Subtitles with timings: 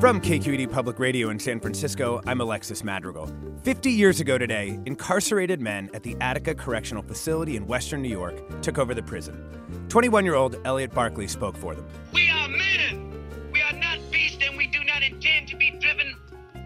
[0.00, 3.30] From KQED Public Radio in San Francisco, I'm Alexis Madrigal.
[3.62, 8.60] 50 years ago today, incarcerated men at the Attica Correctional Facility in Western New York
[8.60, 9.42] took over the prison.
[9.88, 11.86] 21 year old Elliot Barkley spoke for them.
[12.12, 13.50] We are men.
[13.50, 16.14] We are not beasts, and we do not intend to be driven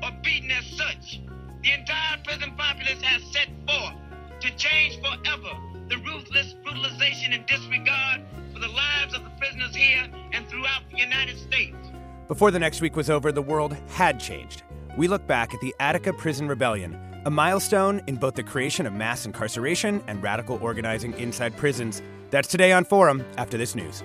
[0.03, 1.21] or beaten as such.
[1.63, 3.95] The entire prison populace has set forth
[4.41, 5.57] to change forever
[5.89, 10.99] the ruthless brutalization and disregard for the lives of the prisoners here and throughout the
[10.99, 11.90] United States.
[12.31, 14.63] Before the next week was over, the world had changed.
[14.97, 18.93] We look back at the Attica Prison Rebellion, a milestone in both the creation of
[18.93, 22.03] mass incarceration and radical organizing inside prisons.
[22.31, 24.05] That's today on Forum after this news.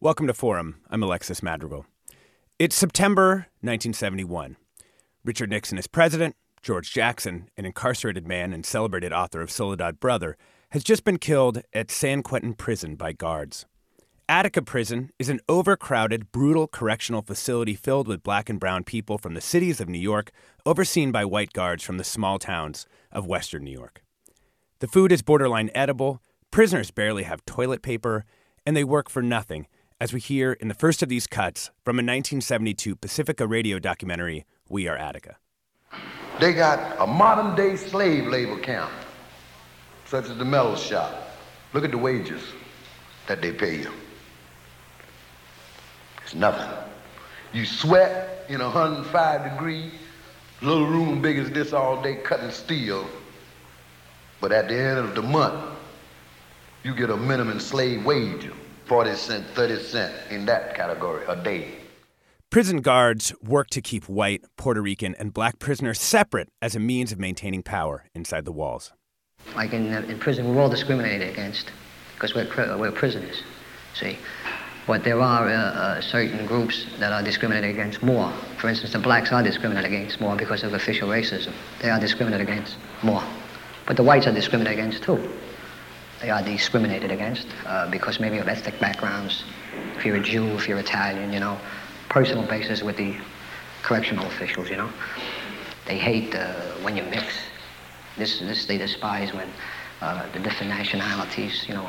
[0.00, 0.80] Welcome to Forum.
[0.88, 1.84] I'm Alexis Madrigal.
[2.58, 4.56] It's September 1971.
[5.22, 6.34] Richard Nixon is president.
[6.62, 10.36] George Jackson, an incarcerated man and celebrated author of Soledad Brother,
[10.70, 13.66] has just been killed at San Quentin Prison by guards.
[14.28, 19.34] Attica Prison is an overcrowded, brutal correctional facility filled with black and brown people from
[19.34, 20.30] the cities of New York,
[20.64, 24.04] overseen by white guards from the small towns of western New York.
[24.78, 26.22] The food is borderline edible,
[26.52, 28.24] prisoners barely have toilet paper,
[28.64, 29.66] and they work for nothing,
[30.00, 34.46] as we hear in the first of these cuts from a 1972 Pacifica radio documentary,
[34.68, 35.36] We Are Attica.
[36.42, 38.90] They got a modern day slave labor camp,
[40.06, 41.38] such as the metal shop.
[41.72, 42.42] Look at the wages
[43.28, 43.92] that they pay you.
[46.24, 46.68] It's nothing.
[47.52, 49.92] You sweat in 105 degree,
[50.62, 53.06] little room big as this all day cutting steel.
[54.40, 55.62] But at the end of the month,
[56.82, 58.50] you get a minimum slave wage,
[58.86, 61.81] 40 cent, 30 cent in that category a day.
[62.52, 67.10] Prison guards work to keep white, Puerto Rican, and black prisoners separate as a means
[67.10, 68.92] of maintaining power inside the walls.
[69.56, 71.70] Like in, in prison, we're all discriminated against
[72.14, 73.42] because we're, we're prisoners,
[73.94, 74.18] see?
[74.86, 78.30] But there are uh, uh, certain groups that are discriminated against more.
[78.58, 81.54] For instance, the blacks are discriminated against more because of official racism.
[81.80, 83.24] They are discriminated against more.
[83.86, 85.26] But the whites are discriminated against too.
[86.20, 89.42] They are discriminated against uh, because maybe of ethnic backgrounds.
[89.96, 91.58] If you're a Jew, if you're Italian, you know,
[92.12, 93.16] personal basis with the
[93.82, 94.90] correctional officials, you know.
[95.86, 96.52] They hate uh,
[96.82, 97.24] when you mix.
[98.18, 99.48] This, this they despise when
[100.02, 101.88] uh, the different nationalities, you know,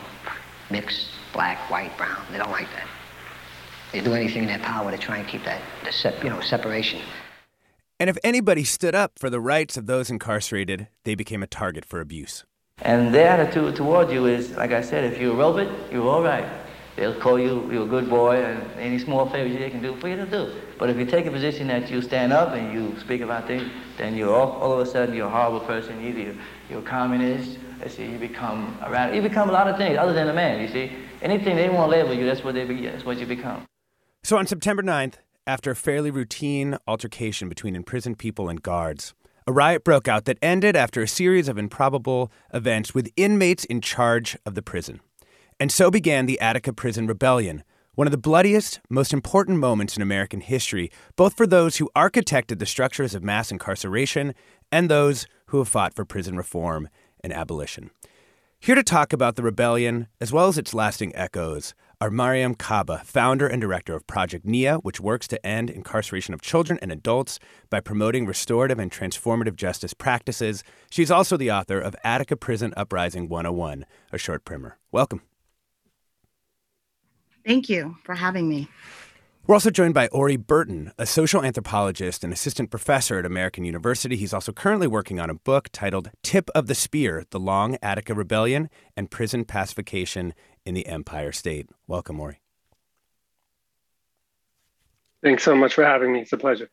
[0.72, 2.24] mix, black, white, brown.
[2.32, 2.88] They don't like that.
[3.92, 6.40] They do anything in their power to try and keep that, the sep- you know,
[6.40, 7.02] separation.
[8.00, 11.86] And if anybody stood up for the rights of those incarcerated, they became a target
[11.86, 12.46] for abuse.
[12.82, 16.24] And their attitude toward you is, like I said, if you robe it, you're all
[16.24, 16.48] right.
[16.96, 20.08] They'll call you, you're a good boy, and any small favors they can do for
[20.08, 20.54] you to do.
[20.78, 23.70] But if you take a position that you stand up and you speak about things,
[23.98, 26.06] then you're all, all of a sudden you're a horrible person.
[26.06, 26.36] Either you're,
[26.70, 29.16] you're a communist, let's see, you become a radical.
[29.16, 30.92] You become a lot of things other than a man, you see.
[31.24, 33.66] Anything they want to label you, that's what, they be, that's what you become.
[34.24, 35.16] So on September 9th,
[35.48, 39.14] after a fairly routine altercation between imprisoned people and guards,
[39.46, 43.82] a riot broke out that ended after a series of improbable events with inmates in
[43.82, 45.02] charge of the prison.
[45.64, 47.64] And so began the Attica Prison Rebellion,
[47.96, 52.60] one of the bloodiest, most important moments in American history, both for those who architected
[52.60, 54.34] the structures of mass incarceration
[54.74, 56.90] and those who have fought for prison reform
[57.22, 57.92] and abolition.
[58.60, 63.02] Here to talk about the rebellion, as well as its lasting echoes, are Mariame Kaba,
[63.06, 67.40] founder and director of Project NIA, which works to end incarceration of children and adults
[67.70, 70.62] by promoting restorative and transformative justice practices.
[70.92, 74.78] She's also the author of Attica Prison Uprising 101, a short primer.
[74.92, 75.22] Welcome.
[77.46, 78.70] Thank you for having me.
[79.46, 84.16] We're also joined by Ori Burton, a social anthropologist and assistant professor at American University.
[84.16, 88.14] He's also currently working on a book titled Tip of the Spear The Long Attica
[88.14, 90.34] Rebellion and Prison Pacification
[90.66, 91.70] in the Empire State.
[91.88, 92.40] Welcome, Ori.
[95.22, 96.22] Thanks so much for having me.
[96.22, 96.70] It's a pleasure.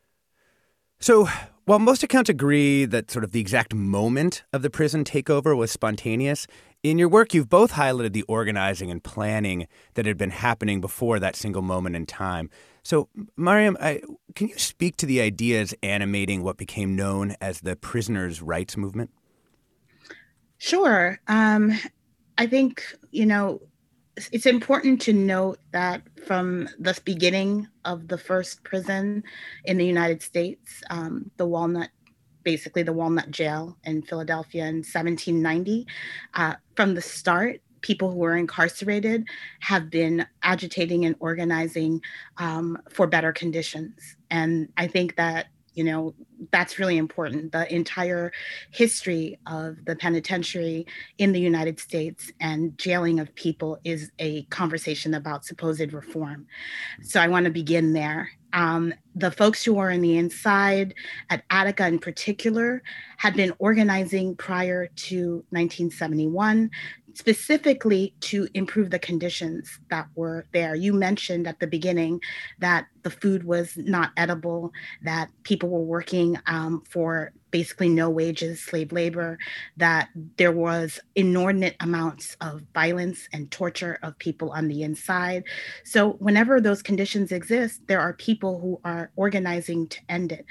[1.01, 1.29] So,
[1.65, 5.71] while most accounts agree that sort of the exact moment of the prison takeover was
[5.71, 6.47] spontaneous,
[6.83, 11.19] in your work you've both highlighted the organizing and planning that had been happening before
[11.19, 12.51] that single moment in time.
[12.83, 14.01] So, Mariame, I,
[14.35, 19.11] can you speak to the ideas animating what became known as the prisoners' rights movement?
[20.57, 21.21] Sure.
[21.29, 21.73] Um,
[22.39, 23.61] I think, you know,
[24.33, 29.23] it's important to note that from the beginning of the first prison
[29.65, 31.91] in the United States, um, the Walnut,
[32.43, 35.87] basically the Walnut Jail in Philadelphia in 1790,
[36.35, 39.27] uh, from the start, people who were incarcerated
[39.61, 42.01] have been agitating and organizing
[42.37, 44.17] um, for better conditions.
[44.31, 46.15] And I think that you know
[46.51, 47.53] that's really important.
[47.53, 48.33] The entire
[48.71, 50.87] history of the penitentiary
[51.19, 56.47] in the united states and jailing of people is a conversation about supposed reform.
[57.03, 60.95] So i want to begin there um, the folks who are on the inside
[61.29, 62.83] at attica in particular
[63.17, 66.71] had been organizing prior to 1971
[67.15, 70.75] specifically to improve the conditions that were there.
[70.75, 72.21] You mentioned at the beginning
[72.59, 78.61] that the food was not edible, that people were working um, for basically no wages,
[78.61, 79.39] slave labor,
[79.77, 85.45] that there was inordinate amounts of violence and torture of people on the inside.
[85.85, 90.45] So, whenever those conditions exist, there are people who are organizing to end it.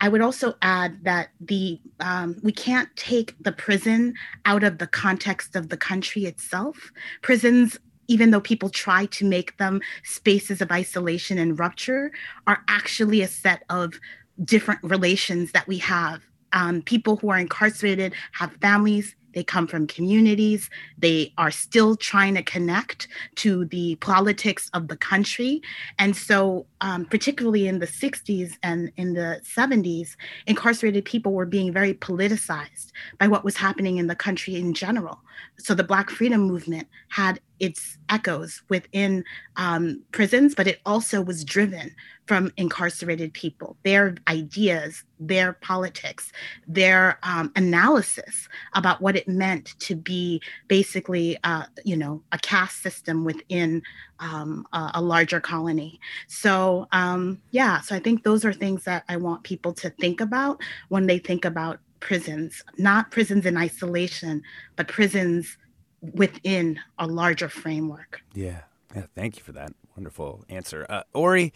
[0.00, 4.14] I would also add that the um, we can't take the prison
[4.46, 6.90] out of the context of the country itself.
[7.22, 7.78] Prisons,
[8.08, 12.12] even though people try to make them spaces of isolation and rupture,
[12.46, 14.00] are actually a set of
[14.42, 16.22] different relations that we have.
[16.52, 20.70] Um, people who are incarcerated have families, they come from communities.
[20.98, 25.62] They are still trying to connect to the politics of the country.
[25.98, 30.16] And so, um, particularly in the 60s and in the 70s,
[30.46, 35.20] incarcerated people were being very politicized by what was happening in the country in general.
[35.58, 39.24] So, the Black freedom movement had its echoes within
[39.56, 41.94] um, prisons, but it also was driven
[42.26, 46.32] from incarcerated people, their ideas, their politics,
[46.66, 52.82] their um, analysis about what it meant to be basically, uh, you know, a caste
[52.82, 53.82] system within
[54.20, 55.98] um, a, a, larger colony.
[56.28, 60.20] So, um, yeah, so I think those are things that I want people to think
[60.20, 64.42] about when they think about prisons, not prisons in isolation,
[64.76, 65.56] but prisons
[66.00, 68.22] within a larger framework.
[68.34, 68.60] Yeah.
[68.94, 69.06] Yeah.
[69.14, 70.86] Thank you for that wonderful answer.
[70.88, 71.52] Uh, Ori,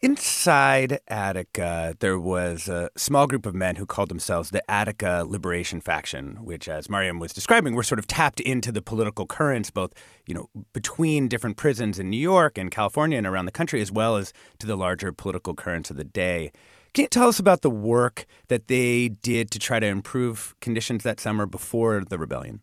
[0.00, 5.80] Inside Attica, there was a small group of men who called themselves the Attica Liberation
[5.80, 9.92] Faction, which, as Mariame was describing, were sort of tapped into the political currents, both
[10.24, 13.90] you know between different prisons in New York and California and around the country, as
[13.90, 16.52] well as to the larger political currents of the day.
[16.94, 21.02] Can you tell us about the work that they did to try to improve conditions
[21.02, 22.60] that summer before the rebellion?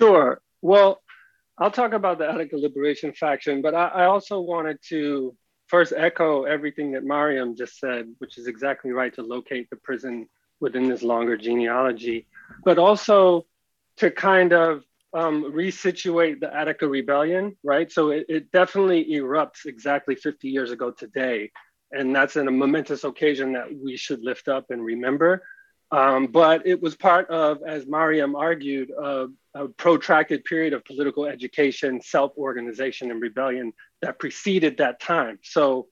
[0.00, 0.40] Sure.
[0.62, 1.00] Well,
[1.58, 6.44] I'll talk about the Attica Liberation Faction, but I, I also wanted to first echo
[6.44, 10.26] everything that Mariame just said, which is exactly right to locate the prison
[10.58, 12.26] within this longer genealogy,
[12.64, 13.46] but also
[13.98, 17.90] to kind of um, resituate the Attica Rebellion, right?
[17.92, 21.50] So it, it, definitely erupts exactly 50 years ago today.
[21.92, 25.42] And that's in a momentous occasion that we should lift up and remember.
[25.92, 31.26] Um, but it was part of, as Mariame argued, uh, a protracted period of political
[31.26, 35.40] education, self organization, and rebellion that preceded that time.
[35.42, 35.88] So,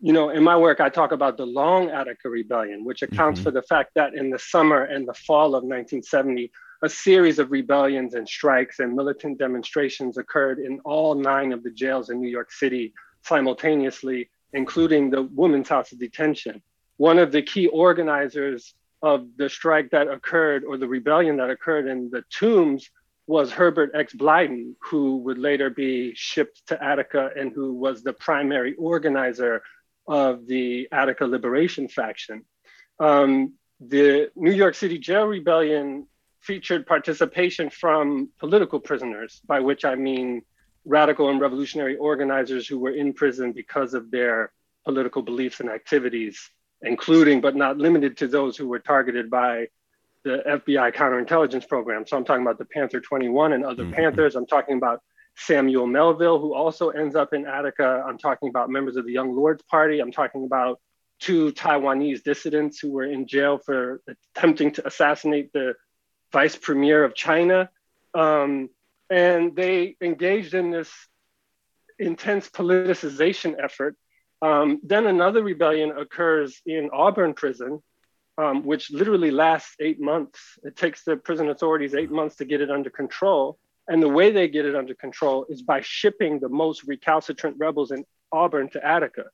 [0.00, 3.44] you know, in my work, I talk about the Long Attica Rebellion, which accounts mm-hmm.
[3.44, 6.52] for the fact that in the summer and the fall of 1970,
[6.82, 11.70] a series of rebellions and strikes and militant demonstrations occurred in all nine of the
[11.70, 16.62] jails in New York City simultaneously, including the Women's House of Detention.
[16.96, 21.86] One of the key organizers of the strike that occurred or the rebellion that occurred
[21.86, 22.90] in the tombs
[23.26, 24.12] was Herbert X.
[24.12, 29.62] Blyden, who would later be shipped to Attica and who was the primary organizer
[30.06, 32.44] of the Attica Liberation Faction.
[32.98, 36.06] Um, the New York City Jail Rebellion
[36.40, 40.42] featured participation from political prisoners, by which I mean
[40.84, 44.52] radical and revolutionary organizers who were in prison because of their
[44.84, 46.50] political beliefs and activities,
[46.82, 49.66] including but not limited to those who were targeted by
[50.24, 52.06] the FBI counterintelligence program.
[52.06, 53.94] So I'm talking about the Panther 21 and other mm-hmm.
[53.94, 54.36] Panthers.
[54.36, 55.00] I'm talking about
[55.36, 58.04] Samuel Melville, who also ends up in Attica.
[58.06, 60.00] I'm talking about members of the Young Lords Party.
[60.00, 60.80] I'm talking about
[61.20, 64.00] two Taiwanese dissidents who were in jail for
[64.36, 65.74] attempting to assassinate the
[66.32, 67.70] vice premier of China.
[68.14, 68.70] Um,
[69.08, 70.90] and they engaged in this
[71.98, 73.96] intense politicization effort.
[74.42, 77.82] Um, then another rebellion occurs in Auburn prison,
[78.38, 80.40] um, which literally lasts eight months.
[80.62, 83.58] It takes the prison authorities eight months to get it under control.
[83.86, 87.90] And the way they get it under control is by shipping the most recalcitrant rebels
[87.90, 89.24] in Auburn to Attica,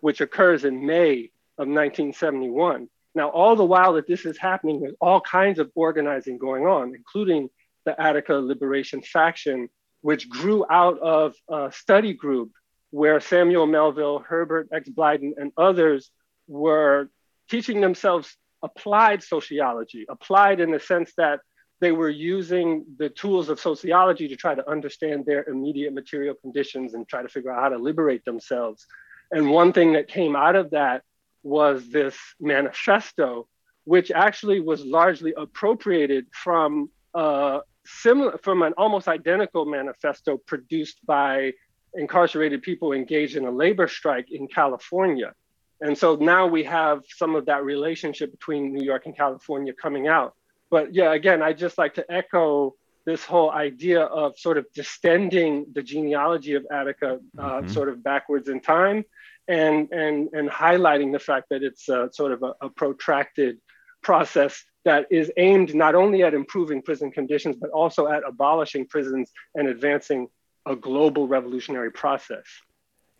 [0.00, 2.88] which occurs in May of 1971.
[3.14, 6.94] Now, all the while that this is happening, there's all kinds of organizing going on,
[6.94, 7.50] including
[7.84, 9.68] the Attica Liberation Faction,
[10.02, 12.52] which grew out of a study group
[12.90, 14.88] where Samuel Melville, Herbert X.
[14.88, 16.10] Blyden, and others
[16.46, 17.10] were
[17.50, 21.40] teaching themselves applied sociology, applied in the sense that
[21.80, 26.94] they were using the tools of sociology to try to understand their immediate material conditions
[26.94, 28.86] and try to figure out how to liberate themselves.
[29.30, 31.02] And one thing that came out of that
[31.42, 33.46] was this manifesto,
[33.84, 41.52] which actually was largely appropriated from uh, similar from an almost identical manifesto produced by
[41.94, 45.34] incarcerated people engaged in a labor strike in California.
[45.80, 50.08] And so now we have some of that relationship between New York and California coming
[50.08, 50.34] out.
[50.70, 52.74] But yeah, again, I just like to echo
[53.06, 57.68] this whole idea of sort of distending the genealogy of Attica uh, mm-hmm.
[57.68, 59.04] sort of backwards in time
[59.46, 63.58] and, and, and highlighting the fact that it's a, sort of a, a protracted
[64.02, 69.32] process that is aimed not only at improving prison conditions, but also at abolishing prisons
[69.54, 70.28] and advancing
[70.68, 72.44] a global revolutionary process.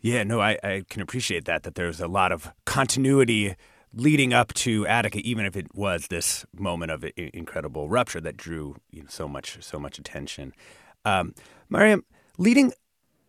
[0.01, 3.55] Yeah, no, I, I can appreciate that, that there's a lot of continuity
[3.93, 8.75] leading up to Attica, even if it was this moment of incredible rupture that drew
[8.91, 10.53] you know, so much so much attention.
[11.05, 11.33] Um,
[11.71, 12.03] Mariame,
[12.37, 12.71] leading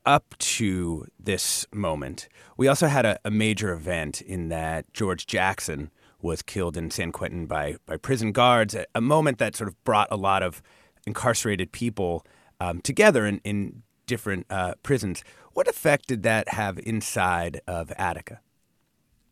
[0.04, 5.90] up to this moment, we also had a, a, major event in that George Jackson
[6.20, 8.74] was killed in San Quentin by by prison guards.
[8.74, 10.62] A, a moment that sort of brought a lot of
[11.06, 12.24] incarcerated people
[12.60, 15.22] um, together in, in different uh, prisons.
[15.54, 18.40] What effect did that have inside of Attica?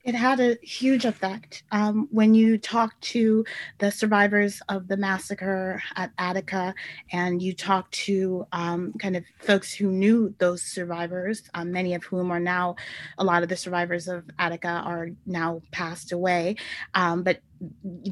[0.04, 1.64] It had a huge effect.
[1.70, 3.44] Um, when you talk to
[3.78, 6.74] the survivors of the massacre at Attica
[7.12, 12.04] and you talk to um, kind of folks who knew those survivors, um, many of
[12.04, 12.76] whom are now,
[13.18, 16.56] a lot of the survivors of Attica are now passed away.
[16.94, 17.40] Um, but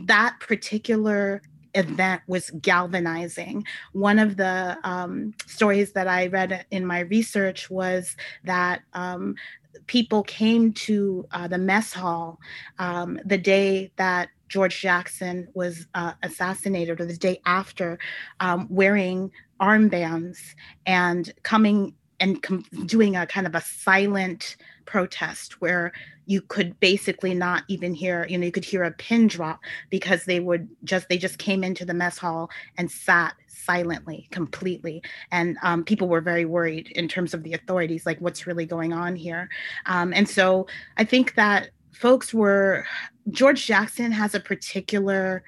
[0.05, 1.41] that particular
[1.77, 3.65] event was galvanizing.
[3.93, 9.37] One of the um, stories that I read in my research was that um,
[9.87, 12.39] people came to uh, the mess hall
[12.79, 17.99] um, the day that George Jackson was uh, assassinated, or the day after,
[18.41, 19.31] um, wearing
[19.61, 20.39] armbands
[20.87, 24.57] and coming and com- doing a kind of a silent
[24.87, 25.93] protest where
[26.27, 30.25] you could basically not even hear you know you could hear a pin drop because
[30.25, 35.03] they would just they just came into the mess hall and sat silently completely.
[35.33, 38.93] And um, people were very worried in terms of the authorities like what's really going
[38.93, 39.49] on here?
[39.87, 40.67] Um, and so
[40.97, 42.87] i think that folks were
[43.31, 45.43] george jackson has a particular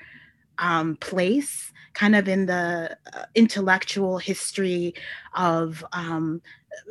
[0.58, 4.94] um, place kind of in the uh, intellectual history
[5.34, 6.40] of um,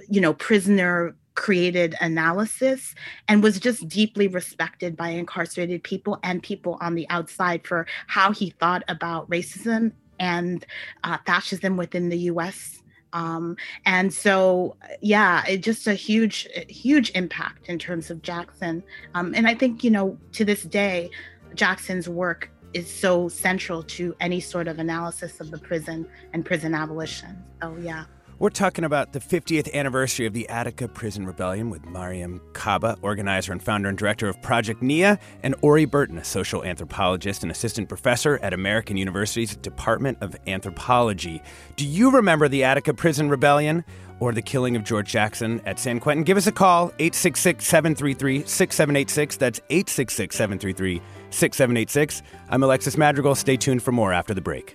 [0.10, 2.96] you know prisoner created analysis
[3.27, 8.34] and was just deeply respected by incarcerated people and people on the outside for how
[8.34, 10.65] he thought about racism and
[11.03, 12.82] uh, fascism within the US.
[13.13, 18.84] Um, and so, yeah, it just a huge, huge impact in terms of Jackson.
[19.13, 21.12] Um, and I think, you know, to this day,
[21.53, 26.74] Jackson's work is so central to any sort of analysis of the prison and prison
[26.74, 27.38] abolition.
[27.62, 28.06] So, yeah.
[28.39, 33.51] We're talking about the 50th anniversary of the Attica Prison Rebellion with Mariame Kaba, organizer
[33.51, 37.89] and founder and director of Project NIA, and Ori Burton, a social anthropologist and assistant
[37.89, 41.41] professor at American University's Department of Anthropology.
[41.77, 43.84] Do you remember the Attica Prison Rebellion?
[44.20, 48.46] or the killing of George Jackson at San Quentin, give us a call, 866 733
[48.46, 49.38] 6786.
[49.38, 52.24] That's 866 733 6786.
[52.50, 53.36] I'm Alexis Madrigal.
[53.36, 54.74] Stay tuned for more after the break.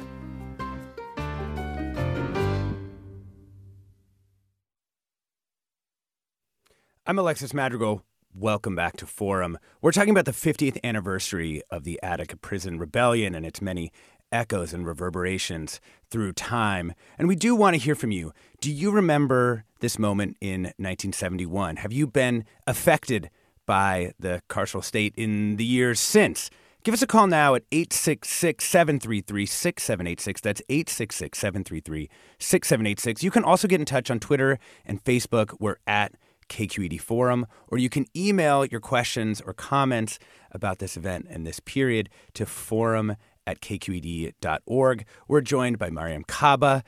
[7.04, 8.04] I'm Alexis Madrigal.
[8.32, 9.58] Welcome back to Forum.
[9.80, 13.90] We're talking about the 50th anniversary of the Attica Prison Rebellion and its many
[14.30, 16.92] echoes and reverberations through time.
[17.18, 18.32] And we do want to hear from you.
[18.60, 21.78] Do you remember this moment in 1971?
[21.78, 23.30] Have you been affected
[23.66, 26.50] by the carceral state in the years since?
[26.84, 30.40] Give us a call now at 866 733 6786.
[30.40, 33.24] That's 866 733 6786.
[33.24, 35.56] You can also get in touch on Twitter and Facebook.
[35.58, 36.14] We're at
[36.48, 40.18] KQED Forum, or you can email your questions or comments
[40.50, 45.04] about this event and this period to forum at kqed.org.
[45.28, 46.84] We're joined by Mariame Kaba,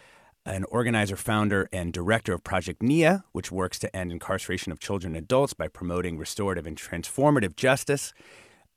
[0.47, 5.17] an organizer, founder, and director of Project NIA, which works to end incarceration of children
[5.17, 8.13] and adults by promoting restorative and transformative justice.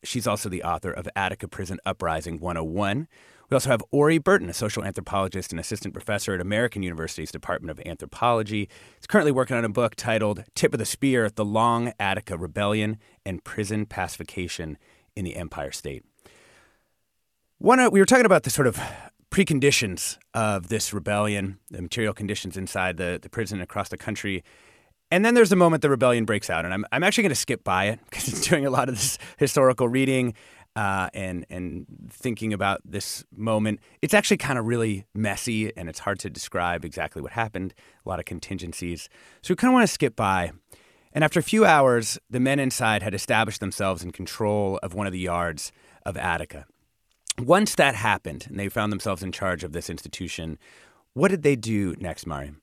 [0.04, 3.08] She's also the author of Attica Prison Uprising 101.
[3.50, 7.72] We also have Ori Burton, a social anthropologist and assistant professor at American University's Department
[7.72, 8.68] of Anthropology.
[8.98, 12.98] He's currently working on a book titled Tip of the Spear The Long Attica Rebellion
[13.26, 14.78] and Prison Pacification
[15.16, 16.04] in the Empire State.
[17.58, 18.80] One, uh, we were talking about the sort of
[19.32, 24.44] preconditions of this rebellion, the material conditions inside the, the prison across the country.
[25.10, 26.66] And then there's the moment the rebellion breaks out.
[26.66, 28.96] And I'm, I'm actually going to skip by it because it's doing a lot of
[28.96, 30.34] this historical reading
[30.78, 33.80] uh, and, and thinking about this moment.
[34.04, 37.74] It's actually kind of really messy and it's hard to describe exactly what happened,
[38.06, 39.10] a lot of contingencies.
[39.42, 40.52] So we kind of want to skip by.
[41.14, 45.08] And after a few hours, the men inside had established themselves in control of one
[45.08, 45.72] of the yards
[46.06, 46.68] of Attica.
[47.40, 50.60] Once that happened and they found themselves in charge of this institution,
[51.14, 52.58] what did they do next, Mariame?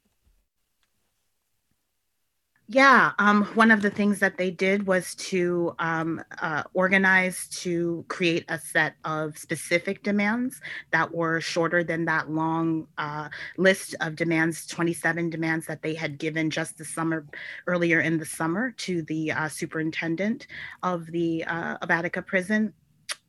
[2.66, 8.06] Yeah, um, one of the things that they did was to um, uh, organize to
[8.08, 13.28] create a set of specific demands that were shorter than that long uh,
[13.58, 17.26] list of demands, 27 demands that they had given just the summer,
[17.66, 20.46] earlier in the summer, to the uh, superintendent
[20.82, 22.72] of the uh, of Attica prison.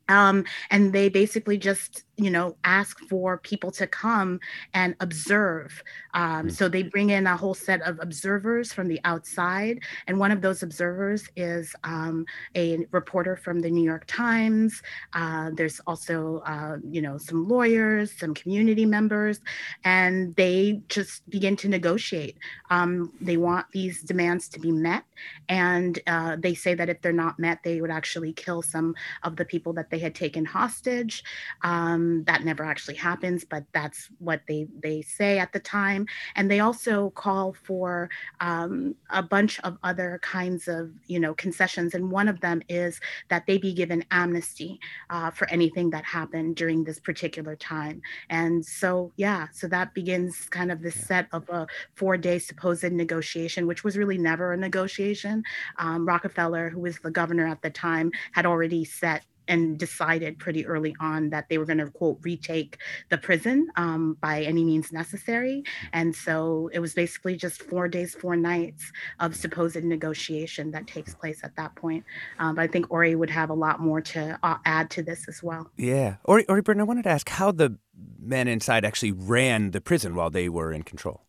[0.07, 4.39] Um, and they basically just you know ask for people to come
[4.73, 6.51] and observe um, mm.
[6.51, 10.41] so they bring in a whole set of observers from the outside and one of
[10.41, 12.25] those observers is um,
[12.55, 14.81] a reporter from the new york times
[15.13, 19.39] uh, there's also uh, you know some lawyers some community members
[19.83, 22.37] and they just begin to negotiate
[22.69, 25.03] um, they want these demands to be met
[25.49, 29.35] and uh, they say that if they're not met they would actually kill some of
[29.35, 31.23] the people that they had taken hostage
[31.63, 36.05] um, um, that never actually happens, but that's what they they say at the time.
[36.35, 41.93] And they also call for um, a bunch of other kinds of you know concessions,
[41.93, 46.55] and one of them is that they be given amnesty uh, for anything that happened
[46.55, 48.01] during this particular time.
[48.29, 53.67] And so yeah, so that begins kind of this set of a four-day supposed negotiation,
[53.67, 55.43] which was really never a negotiation.
[55.77, 60.65] Um, Rockefeller, who was the governor at the time, had already set and decided pretty
[60.65, 62.77] early on that they were going to quote retake
[63.09, 65.63] the prison um, by any means necessary.
[65.93, 71.13] And so it was basically just four days four nights of supposed negotiation that takes
[71.13, 72.03] place at that point.
[72.39, 75.27] Um, but i think ori would have a lot more to uh, add to this
[75.27, 75.69] as well.
[75.77, 76.15] Yeah.
[76.23, 77.77] Ori, ori burton i wanted to ask how the
[78.19, 81.21] men inside actually ran the prison while they were in control.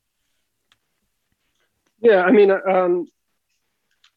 [2.00, 3.06] Yeah i mean um,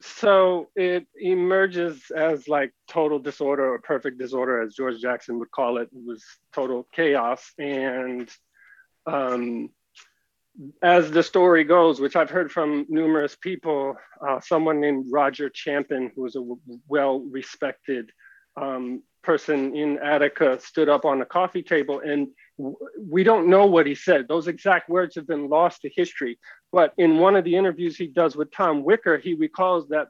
[0.02, 5.78] so it emerges as like total disorder or perfect disorder, as George Jackson would call
[5.78, 5.90] it.
[5.92, 7.52] It was total chaos.
[7.58, 8.30] And
[9.06, 9.70] um,
[10.82, 16.12] as the story goes, which I've heard from numerous people, uh, someone named Roger Champen,
[16.16, 16.44] who was a
[16.88, 18.12] well respected
[18.56, 22.30] um, person in Attica, stood up on a coffee table and
[23.00, 24.28] we don't know what he said.
[24.28, 26.38] Those exact words have been lost to history.
[26.72, 30.10] But in one of the interviews he does with Tom Wicker, he recalls that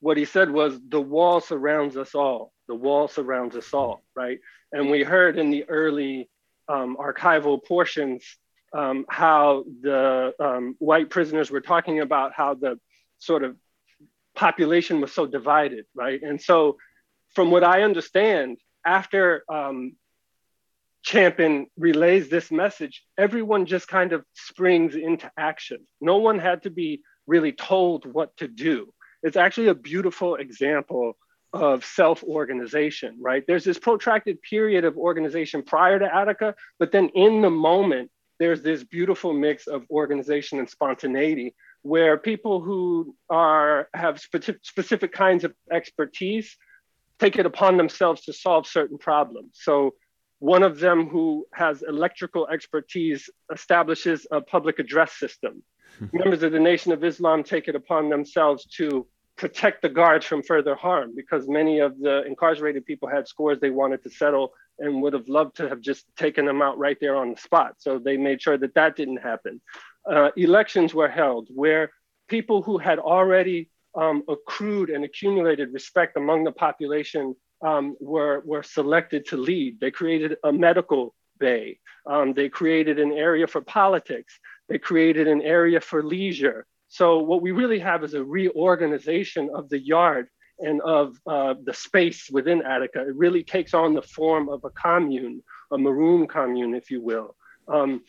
[0.00, 2.52] what he said was, the wall surrounds us all.
[2.68, 4.40] The wall surrounds us all, right?
[4.72, 6.28] And we heard in the early
[6.68, 8.24] um, archival portions
[8.72, 12.78] um, how the um, white prisoners were talking about how the
[13.18, 13.56] sort of
[14.34, 16.20] population was so divided, right?
[16.20, 16.76] And so,
[17.34, 19.96] from what I understand, after um,
[21.06, 25.86] Champen relays this message, everyone just kind of springs into action.
[26.00, 28.92] No one had to be really told what to do.
[29.22, 31.16] It's actually a beautiful example
[31.52, 33.44] of self organization, right?
[33.46, 38.62] There's this protracted period of organization prior to Attica, but then in the moment, there's
[38.62, 45.44] this beautiful mix of organization and spontaneity where people who are have spe- specific kinds
[45.44, 46.56] of expertise
[47.20, 49.52] take it upon themselves to solve certain problems.
[49.54, 49.94] So
[50.38, 55.62] one of them who has electrical expertise establishes a public address system.
[56.12, 60.42] members of the Nation of Islam take it upon themselves to protect the guards from
[60.42, 65.00] further harm because many of the incarcerated people had scores they wanted to settle and
[65.02, 67.74] would have loved to have just taken them out right there on the spot.
[67.78, 69.60] So they made sure that that didn't happen.
[70.10, 71.90] Uh, elections were held where
[72.28, 78.62] people who had already um, accrued and accumulated respect among the population um, were, were
[78.62, 79.80] selected to lead.
[79.80, 81.78] They created a medical bay.
[82.06, 84.38] Um, they created an area for politics.
[84.68, 86.66] They created an area for leisure.
[86.88, 91.74] So what we really have is a reorganization of the yard and of uh, the
[91.74, 93.00] space within Attica.
[93.00, 97.36] It really takes on the form of a commune, a maroon commune, if you will.
[97.68, 98.02] Um,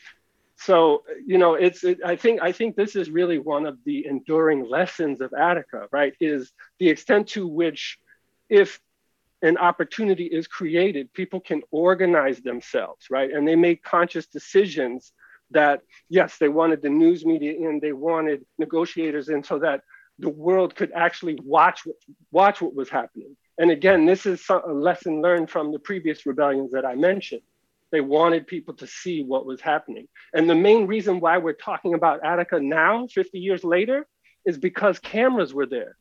[0.57, 1.83] so you know, it's.
[1.83, 5.87] It, I think I think this is really one of the enduring lessons of Attica,
[5.91, 6.13] right?
[6.19, 7.99] Is the extent to which,
[8.49, 8.79] if
[9.41, 13.31] an opportunity is created, people can organize themselves, right?
[13.31, 15.11] And they make conscious decisions
[15.51, 19.81] that, yes, they wanted the news media in, they wanted negotiators in so that
[20.19, 21.87] the world could actually watch,
[22.31, 23.37] watch what was happening.
[23.59, 27.41] And again, this is a lesson learned from the previous rebellions that I mentioned.
[27.91, 30.07] They wanted people to see what was happening.
[30.33, 34.05] And the main reason why we're talking about Attica now, 50 years later,
[34.45, 35.95] is because cameras were there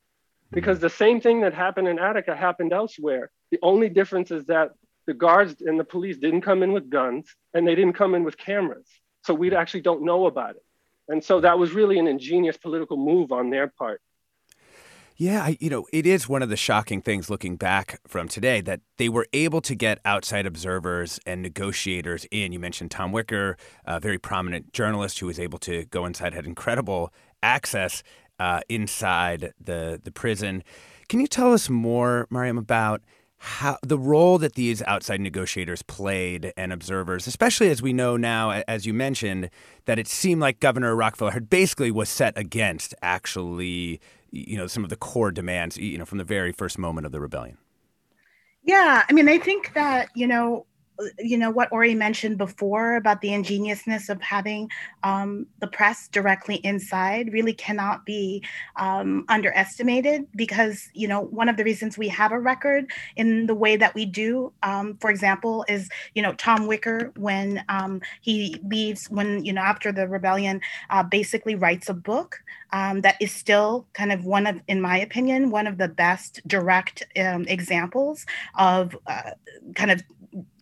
[0.50, 3.30] because the same thing that happened in Attica happened elsewhere.
[3.50, 4.70] The only difference is that
[5.06, 8.24] the guards and the police didn't come in with guns and they didn't come in
[8.24, 8.88] with cameras.
[9.24, 10.64] So we actually don't know about it.
[11.08, 14.00] And so that was really an ingenious political move on their part.
[15.18, 18.60] Yeah, I, you know, it is one of the shocking things looking back from today
[18.60, 22.52] that they were able to get outside observers and negotiators in.
[22.52, 23.56] You mentioned Tom Wicker,
[23.86, 28.02] a very prominent journalist who was able to go inside, had incredible access
[28.38, 30.62] uh, inside the the prison.
[31.08, 33.02] Can you tell us more, Mariame, about
[33.38, 38.50] how the role that these outside negotiators played and observers, especially as we know now,
[38.66, 39.50] as you mentioned,
[39.84, 44.84] that it seemed like Governor Rockefeller had basically was set against actually, you know, some
[44.84, 47.58] of the core demands, you know, from the very first moment of the rebellion.
[48.64, 50.66] Yeah, I mean, I think that you know
[51.18, 54.70] you know what Ori mentioned before about the ingeniousness of having
[55.02, 58.42] um, the press directly inside really cannot be
[58.76, 63.54] um, underestimated because you know one of the reasons we have a record in the
[63.54, 68.60] way that we do, um, for example, is you know Tom Wicker when um, he
[68.64, 72.40] leaves when you know after the rebellion, uh, basically writes a book
[72.72, 76.40] um, that is still kind of one of, in my opinion, one of the best
[76.46, 78.26] direct um, examples
[78.58, 79.30] of uh,
[79.74, 80.02] kind of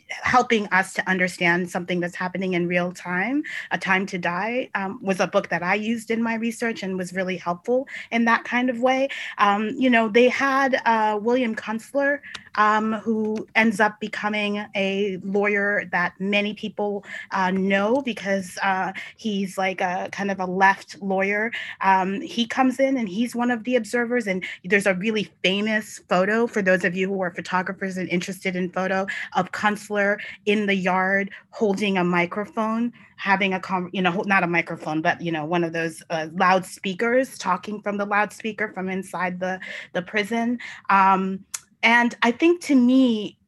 [0.08, 3.42] helping us to understand something that's happening in real time.
[3.70, 6.96] A Time to Die um, was a book that I used in my research and
[6.96, 9.08] was really helpful in that kind of way.
[9.38, 12.20] Um, you know, they had uh, William Kunstler,
[12.56, 19.58] um, who ends up becoming a lawyer that many people uh, know because uh, he's
[19.58, 21.52] like a kind of a left lawyer.
[21.80, 26.00] Um, he comes in and he's one of the observers, and there's a really famous
[26.08, 30.66] photo for those of you who are photographers and interested in photo of Kunstler in
[30.66, 35.30] the yard holding a microphone having a com you know not a microphone but you
[35.30, 39.58] know one of those uh, loudspeakers talking from the loudspeaker from inside the
[39.92, 40.58] the prison
[40.90, 41.44] um,
[41.84, 43.38] and I think to me,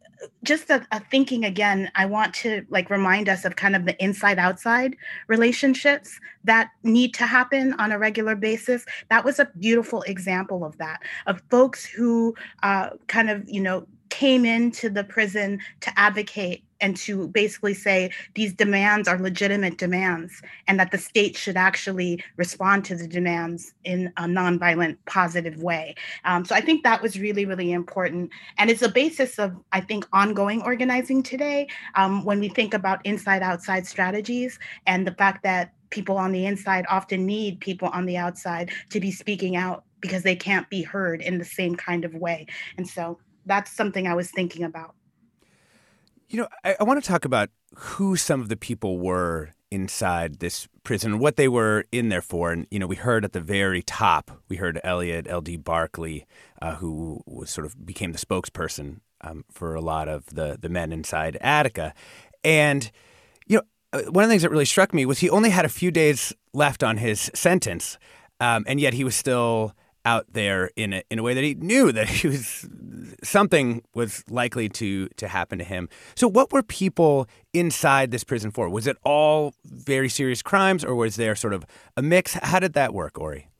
[0.44, 4.03] just a, a, thinking again, I want to like remind us of kind of the
[4.03, 4.96] inside outside
[5.27, 8.85] relationships that need to happen on a regular basis.
[9.09, 13.87] That was a beautiful example of that, of folks who uh, kind of, you know,
[14.11, 20.43] came into the prison to advocate and to basically say these demands are legitimate demands
[20.67, 25.95] and that the state should actually respond to the demands in a nonviolent positive way.
[26.25, 28.31] Um, so i think that was really really important.
[28.59, 33.05] And it's a basis of i think ongoing organizing today um, when we think about
[33.05, 38.07] inside outside strategies and the fact that people on the inside often need people on
[38.07, 42.05] the outside to be speaking out because they can't be heard in the same kind
[42.05, 42.47] of way.
[42.77, 44.95] And so that's something i was thinking about
[46.29, 50.39] you know, I, I want to talk about who some of the people were inside
[50.39, 52.53] this prison, what they were in there for.
[52.53, 55.57] And, you know, we heard at the very top, we heard Elliot L.D.
[55.59, 56.27] Barkley,
[56.62, 60.69] uh, who was sort of became the spokesperson um, for a lot of the, the
[60.69, 61.95] men inside Attica.
[62.45, 62.91] And,
[63.47, 63.62] you know,
[63.93, 65.91] uh, one of the things that really struck me was he only had a few
[65.91, 67.99] days left on his sentence,
[68.41, 69.75] um, and yet he was still
[70.07, 72.66] out there in a, in a way that he knew that he was
[73.23, 75.88] something was likely to to happen to him.
[76.14, 78.71] So what were people inside this prison for?
[78.71, 81.66] Was it all very serious crimes or was there sort of
[81.97, 82.35] a mix?
[82.35, 83.51] How did that work, Ori?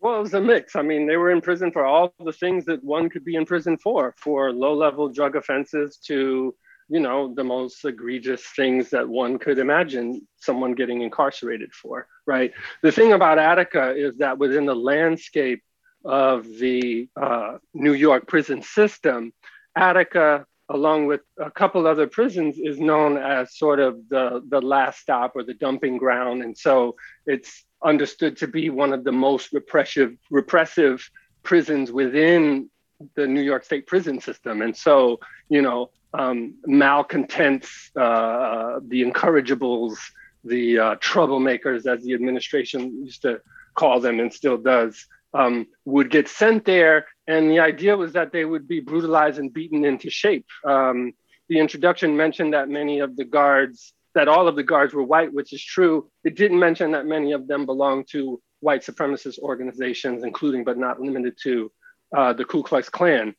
[0.00, 0.76] Well, it was a mix.
[0.76, 3.44] I mean, they were in prison for all the things that one could be in
[3.44, 6.54] prison for, for low level drug offenses to
[6.88, 12.52] you know, the most egregious things that one could imagine someone getting incarcerated for, right?
[12.82, 15.62] The thing about Attica is that within the landscape
[16.04, 19.32] of the uh, New York prison system,
[19.76, 25.00] Attica, along with a couple other prisons, is known as sort of the, the last
[25.00, 26.42] stop or the dumping ground.
[26.42, 26.96] And so
[27.26, 31.08] it's understood to be one of the most repressive, repressive
[31.42, 32.70] prisons within
[33.14, 34.62] the New York State prison system.
[34.62, 39.98] And so, you know, um, malcontents, uh, the incorrigibles,
[40.44, 43.40] the uh, troublemakers, as the administration used to
[43.74, 47.06] call them and still does, um, would get sent there.
[47.26, 50.46] And the idea was that they would be brutalized and beaten into shape.
[50.64, 51.12] Um,
[51.48, 55.32] the introduction mentioned that many of the guards, that all of the guards were white,
[55.32, 56.10] which is true.
[56.24, 61.00] It didn't mention that many of them belonged to white supremacist organizations, including but not
[61.00, 61.70] limited to
[62.16, 63.34] uh, the Ku Klux Klan.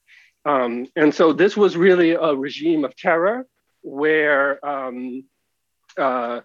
[0.45, 3.45] Um, and so this was really a regime of terror
[3.81, 5.23] where um,
[5.97, 6.41] uh,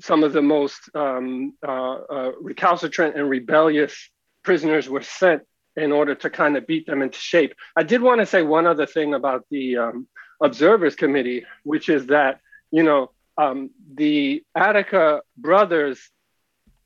[0.00, 4.10] some of the most um, uh, uh, recalcitrant and rebellious
[4.42, 5.42] prisoners were sent
[5.76, 7.54] in order to kind of beat them into shape.
[7.76, 10.08] I did want to say one other thing about the um,
[10.40, 16.10] Observers Committee, which is that, you know, um, the Attica brothers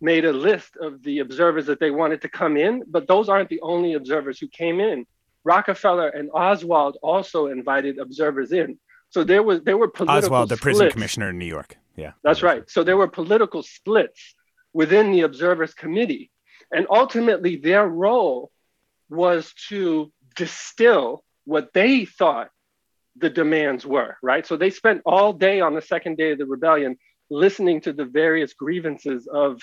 [0.01, 3.49] made a list of the observers that they wanted to come in, but those aren't
[3.49, 5.07] the only observers who came in.
[5.45, 8.79] Rockefeller and Oswald also invited observers in.
[9.11, 10.79] So there was there were political Oswald, the splits.
[10.79, 11.77] prison commissioner in New York.
[11.97, 12.69] Yeah, That's right.
[12.71, 14.35] So there were political splits
[14.73, 16.31] within the observers committee.
[16.73, 18.51] And ultimately their role
[19.09, 22.49] was to distill what they thought
[23.17, 24.47] the demands were, right?
[24.47, 26.97] So they spent all day on the second day of the rebellion
[27.29, 29.61] listening to the various grievances of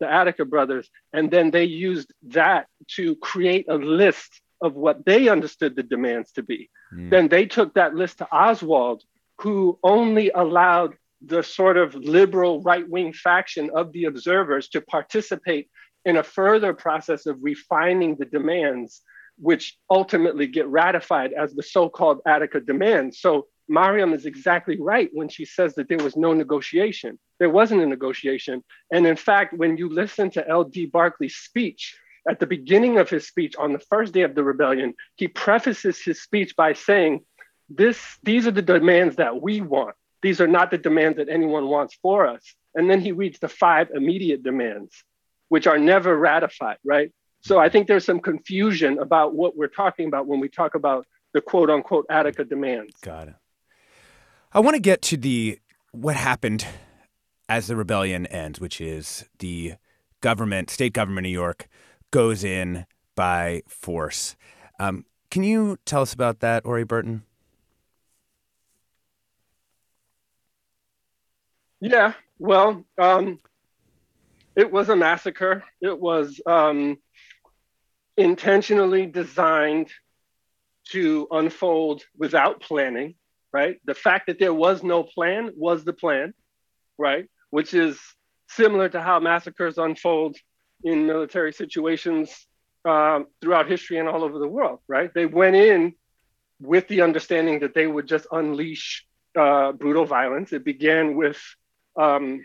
[0.00, 0.90] the Attica brothers.
[1.12, 6.32] And then they used that to create a list of what they understood the demands
[6.32, 6.70] to be.
[6.92, 7.10] Mm.
[7.10, 9.02] Then they took that list to Oswald,
[9.38, 15.68] who only allowed the sort of liberal right wing faction of the observers to participate
[16.04, 19.02] in a further process of refining the demands,
[19.36, 23.20] which ultimately get ratified as the so called Attica demands.
[23.20, 27.18] So Mariame is exactly right when she says that there was no negotiation.
[27.38, 28.64] There wasn't a negotiation.
[28.92, 30.86] And in fact, when you listen to L.D.
[30.86, 31.96] Barkley's speech,
[32.28, 36.02] at the beginning of his speech on the first day of the rebellion, he prefaces
[36.02, 37.24] his speech by saying,
[37.68, 39.94] this, These are the demands that we want.
[40.22, 42.42] These are not the demands that anyone wants for us.
[42.74, 45.04] And then he reads the five immediate demands,
[45.48, 47.12] which are never ratified, right?
[47.40, 51.06] So I think there's some confusion about what we're talking about when we talk about
[51.34, 52.94] the quote unquote Attica demands.
[53.02, 53.34] Got it.
[54.52, 55.58] I want to get to the
[55.92, 56.66] what happened
[57.48, 59.74] as the rebellion ends, which is the
[60.20, 61.68] government, state government of New York,
[62.10, 64.36] goes in by force.
[64.78, 67.24] Um, can you tell us about that, Ori Burton?
[71.80, 73.38] Yeah, well, um,
[74.56, 75.62] it was a massacre.
[75.80, 76.98] It was um,
[78.16, 79.88] intentionally designed
[80.90, 83.14] to unfold without planning,
[83.52, 83.78] right?
[83.84, 86.34] The fact that there was no plan was the plan,
[86.98, 87.26] right?
[87.50, 88.00] Which is
[88.48, 90.36] similar to how massacres unfold
[90.84, 92.46] in military situations
[92.84, 95.12] um, throughout history and all over the world, right?
[95.12, 95.94] They went in
[96.60, 100.52] with the understanding that they would just unleash uh, brutal violence.
[100.52, 101.40] It began with
[101.96, 102.44] um,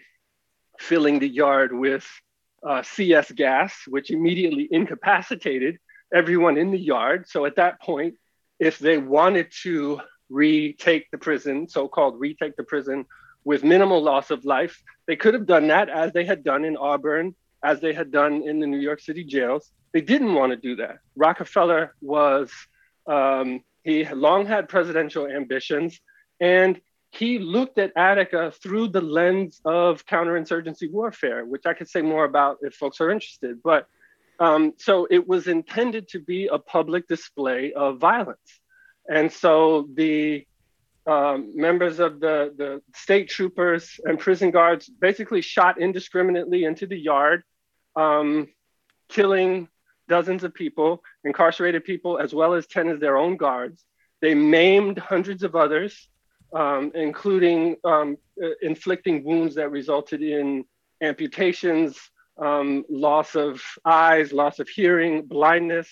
[0.79, 2.05] filling the yard with
[2.67, 5.77] uh, CS gas, which immediately incapacitated
[6.13, 7.27] everyone in the yard.
[7.27, 8.15] So at that point,
[8.59, 13.05] if they wanted to retake the prison, so called retake the prison
[13.43, 16.77] with minimal loss of life, they could have done that as they had done in
[16.77, 19.71] Auburn, as they had done in the New York City jails.
[19.93, 20.97] They didn't want to do that.
[21.15, 22.51] Rockefeller was,
[23.07, 25.99] um, he long had presidential ambitions,
[26.39, 26.79] and
[27.11, 32.25] he looked at Attica through the lens of counterinsurgency warfare, which I could say more
[32.25, 33.61] about if folks are interested.
[33.63, 33.87] But
[34.39, 38.59] um, so it was intended to be a public display of violence.
[39.07, 40.47] And so the
[41.05, 46.97] um, members of the, the state troopers and prison guards basically shot indiscriminately into the
[46.97, 47.43] yard,
[47.95, 48.47] um,
[49.09, 49.67] killing
[50.07, 53.83] dozens of people, incarcerated people, as well as 10 of their own guards.
[54.21, 56.07] They maimed hundreds of others
[56.53, 60.65] um, including um, uh, inflicting wounds that resulted in
[61.01, 61.97] amputations,
[62.37, 65.89] um, loss of eyes, loss of hearing, blindness,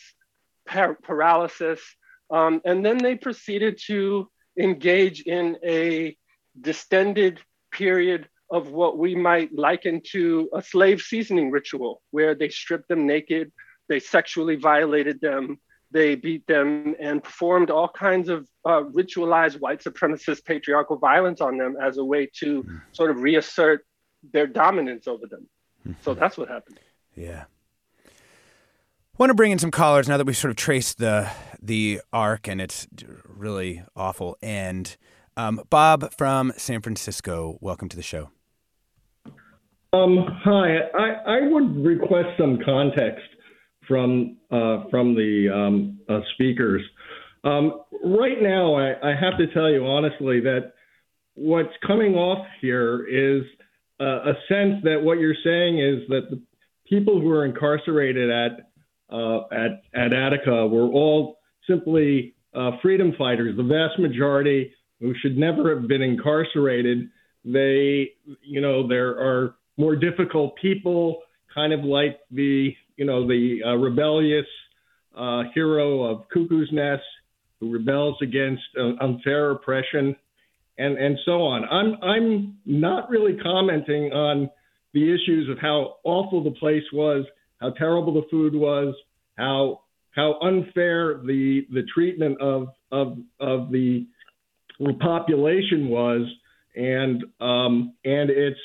[0.68, 1.82] par- paralysis.
[2.30, 6.16] Um, and then they proceeded to engage in a
[6.60, 7.40] distended
[7.72, 13.08] period of what we might liken to a slave seasoning ritual, where they stripped them
[13.08, 13.52] naked,
[13.88, 15.58] they sexually violated them,
[15.92, 21.58] they beat them and performed all kinds of uh, ritualized white supremacist patriarchal violence on
[21.58, 22.82] them as a way to mm.
[22.92, 23.86] sort of reassert
[24.32, 25.50] their dominance over them.
[25.88, 26.02] Mm-hmm.
[26.04, 26.80] So that's what happened.
[27.16, 27.46] Yeah.
[28.06, 28.10] I
[29.18, 31.30] Want to bring in some callers now that we've sort of traced the
[31.62, 32.88] the arc and it's
[33.26, 34.98] really awful end.
[35.38, 38.32] Um, Bob from San Francisco, welcome to the show.
[39.94, 43.26] Um, hi, I, I would request some context
[43.86, 46.82] from uh, from the um, uh, speakers.
[47.44, 50.74] Um, right now, I, I, have to tell you honestly that
[51.34, 53.44] what's coming off here is
[54.00, 56.42] uh, a sense that what you're saying is that the
[56.88, 58.72] people who are incarcerated at
[59.14, 63.58] uh, at at Attica were all simply uh, freedom fighters.
[63.58, 67.10] The vast majority who should never have been incarcerated.
[67.44, 71.22] They, you know, there are more difficult people,
[71.54, 74.46] kind of like the you know, the uh, rebellious
[75.18, 77.02] uh, hero of Cuckoo's Nest
[77.60, 80.16] who rebels against uh, unfair oppression,
[80.78, 81.64] and and so on.
[81.66, 84.50] I'm I'm not really commenting on
[84.94, 87.26] the issues of how awful the place was,
[87.60, 88.94] how terrible the food was,
[89.36, 94.06] how how unfair the the treatment of of of the
[95.00, 96.28] population was,
[96.76, 98.60] and um, and its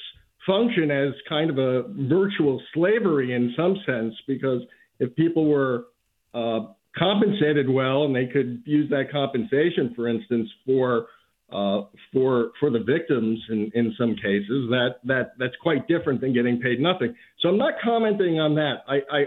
[0.47, 4.63] function as kind of a virtual slavery in some sense, because
[5.01, 5.87] if people were
[6.35, 6.61] uh,
[6.97, 11.07] compensated well and they could use that compensation, for instance, for
[11.53, 11.83] uh,
[12.13, 16.61] for for the victims in, in some cases, that that that's quite different than getting
[16.61, 17.15] paid nothing.
[17.41, 18.79] So I'm not commenting on that.
[18.89, 19.25] I, I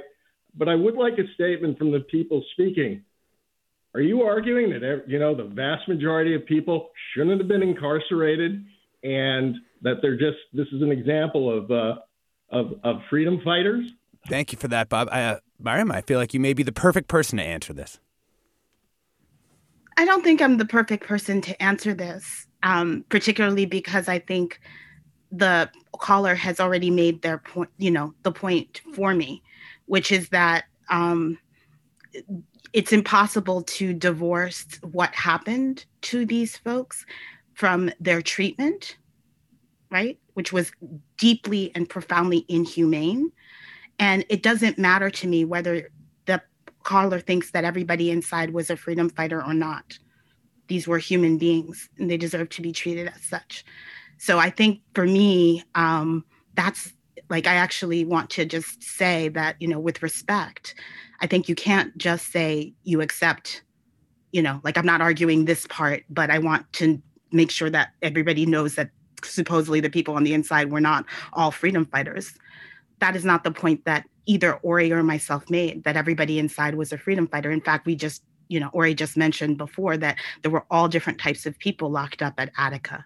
[0.57, 3.03] but I would like a statement from the people speaking.
[3.95, 8.65] Are you arguing that you know the vast majority of people shouldn't have been incarcerated
[9.03, 11.95] and that they're just this is an example of uh,
[12.51, 13.89] of, of freedom fighters.
[14.27, 15.07] Thank you for that, Bob.
[15.11, 17.99] I, uh, Mariame, I feel like you may be the perfect person to answer this.
[19.97, 24.59] I don't think I'm the perfect person to answer this, um, particularly because I think
[25.31, 27.69] the caller has already made their point.
[27.77, 29.43] You know, the point for me,
[29.85, 31.37] which is that um,
[32.73, 37.05] it's impossible to divorce what happened to these folks
[37.53, 38.97] from their treatment,
[39.91, 40.19] right?
[40.33, 40.71] Which was
[41.17, 43.31] deeply and profoundly inhumane.
[43.97, 45.89] And it doesn't matter to me whether
[46.25, 46.41] the
[46.83, 49.97] caller thinks that everybody inside was a freedom fighter or not.
[50.67, 53.65] These were human beings and they deserve to be treated as such.
[54.17, 56.23] So I think for me, um,
[56.53, 56.93] that's
[57.29, 60.75] like I actually want to just say that, you know, with respect,
[61.21, 63.63] I think you can't just say you accept,
[64.31, 67.89] you know, like I'm not arguing this part, but I want to make sure that
[68.01, 68.89] everybody knows that
[69.23, 72.33] supposedly the people on the inside were not all freedom fighters.
[72.99, 76.91] That is not the point that either Ori or myself made, that everybody inside was
[76.91, 77.51] a freedom fighter.
[77.51, 81.19] In fact, we just, you know, Ori just mentioned before that there were all different
[81.19, 83.03] types of people locked up at Attica.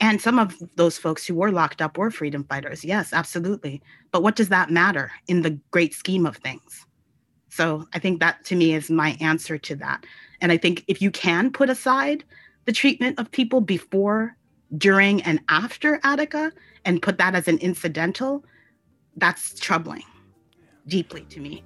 [0.00, 2.84] And some of those folks who were locked up were freedom fighters.
[2.84, 3.82] Yes, absolutely.
[4.10, 6.86] But what does that matter in the great scheme of things?
[7.50, 10.04] So I think that to me is my answer to that.
[10.40, 12.24] And I think if you can put aside
[12.64, 14.36] the treatment of people before,
[14.76, 16.52] during, and after Attica
[16.84, 18.44] and put that as an incidental,
[19.16, 20.04] that's troubling
[20.86, 21.62] deeply to me.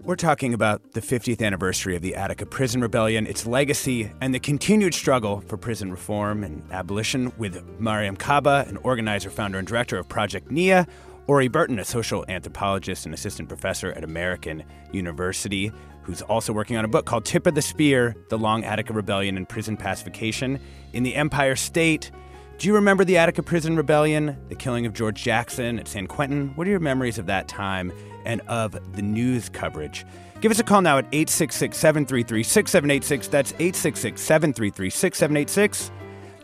[0.00, 4.38] We're talking about the 50th anniversary of the Attica Prison Rebellion, its legacy, and the
[4.38, 9.98] continued struggle for prison reform and abolition with Mariame Kaba, an organizer, founder, and director
[9.98, 10.86] of Project NIA,
[11.28, 15.70] Ori Burton, a social anthropologist and assistant professor at American University,
[16.02, 19.36] who's also working on a book called Tip of the Spear The Long Attica Rebellion
[19.36, 20.58] and Prison Pacification
[20.94, 22.10] in the Empire State.
[22.56, 26.48] Do you remember the Attica Prison Rebellion, the killing of George Jackson at San Quentin?
[26.56, 27.92] What are your memories of that time
[28.24, 30.06] and of the news coverage?
[30.40, 33.28] Give us a call now at 866 733 6786.
[33.28, 35.90] That's 866 733 6786.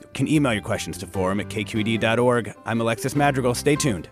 [0.02, 2.54] You can email your questions to forum at kqed.org.
[2.66, 3.54] I'm Alexis Madrigal.
[3.54, 4.10] Stay tuned.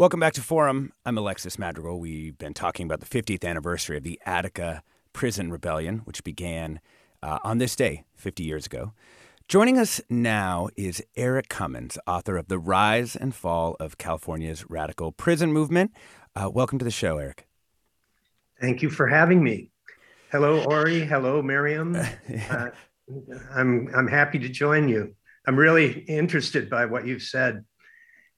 [0.00, 0.92] Welcome back to Forum.
[1.04, 2.00] I'm Alexis Madrigal.
[2.00, 6.80] We've been talking about the 50th anniversary of the Attica Prison Rebellion, which began
[7.22, 8.94] uh, on this day 50 years ago.
[9.46, 15.12] Joining us now is Eric Cummins, author of The Rise and Fall of California's Radical
[15.12, 15.92] Prison Movement.
[16.34, 17.46] Uh, welcome to the show, Eric.
[18.58, 19.70] Thank you for having me.
[20.32, 21.00] Hello, Ori.
[21.00, 21.96] Hello, Miriam.
[22.50, 22.70] Uh,
[23.52, 25.16] I'm I'm happy to join you.
[25.46, 27.64] I'm really interested by what you've said.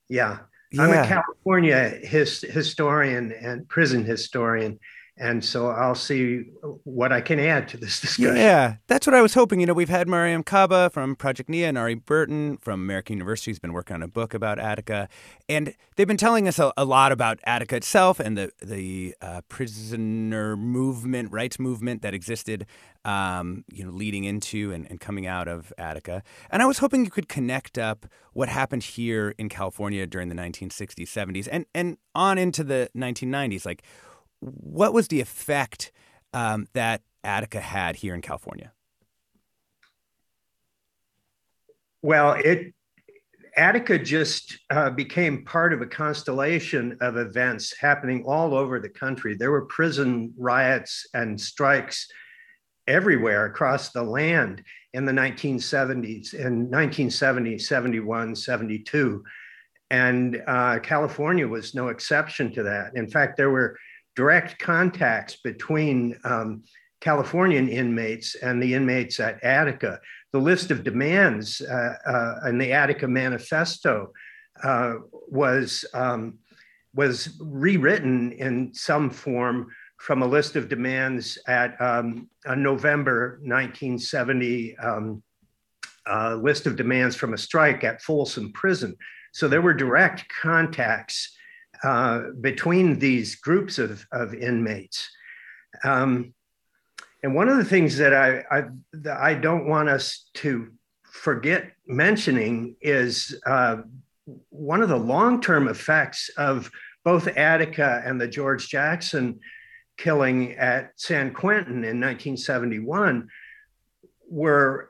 [0.09, 0.39] Yeah,
[0.71, 0.81] yeah.
[0.81, 4.79] I'm a California his, historian and prison historian,
[5.15, 6.45] And so I'll see
[6.85, 8.35] what I can add to this discussion.
[8.35, 9.59] Yeah, that's what I was hoping.
[9.59, 13.51] You know, we've had Mariame Kaba from Project Nia and Ari Burton from American University
[13.51, 15.07] who's been working on a book about Attica.
[15.47, 19.41] And they've been telling us a, a lot about Attica itself and the, the uh,
[19.49, 22.65] prisoner movement, rights movement that existed,
[23.05, 26.23] um, you know, leading into and, and coming out of Attica.
[26.49, 30.35] And I was hoping you could connect up what happened here in California during the
[30.35, 33.63] 1960s, 70s, and, and on into the 1990s.
[33.63, 33.83] Like,
[34.43, 35.91] what was the effect
[36.33, 38.71] um, that Attica had here in California?
[42.01, 42.73] Well, it
[43.55, 49.35] Attica just uh, became part of a constellation of events happening all over the country.
[49.35, 52.07] There were prison riots and strikes
[52.87, 54.63] everywhere across the land
[54.93, 59.23] in the 1970s, in 1970, 71, 72.
[59.91, 62.95] And uh, California was no exception to that.
[62.95, 63.77] In fact, there were
[64.15, 66.63] direct contacts between um,
[67.01, 69.99] Californian inmates and the inmates at Attica.
[70.31, 74.13] The list of demands uh, uh, in the Attica Manifesto
[74.63, 76.39] uh, was, um,
[76.95, 84.77] was rewritten in some form from a list of demands at um, a November 1970
[84.77, 85.23] um,
[86.09, 88.95] uh, list of demands from a strike at Folsom Prison.
[89.31, 91.35] So there were direct contacts
[91.83, 95.09] uh, between these groups of, of inmates.
[95.83, 96.33] Um,
[97.21, 98.63] and one of the things that I, I,
[98.93, 100.71] that I don't want us to
[101.03, 103.77] forget mentioning is uh,
[104.49, 106.71] one of the long term effects of
[107.03, 109.41] both Attica and the George Jackson
[109.97, 113.27] killing at San Quentin in 1971
[114.29, 114.89] were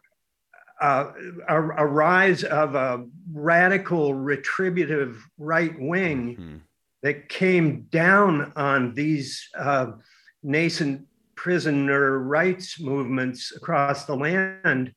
[0.79, 1.11] uh,
[1.49, 6.57] a, a, rise of a radical retributive right wing mm-hmm
[7.03, 9.91] that came down on these uh,
[10.41, 14.93] nascent prisoner rights movements across the land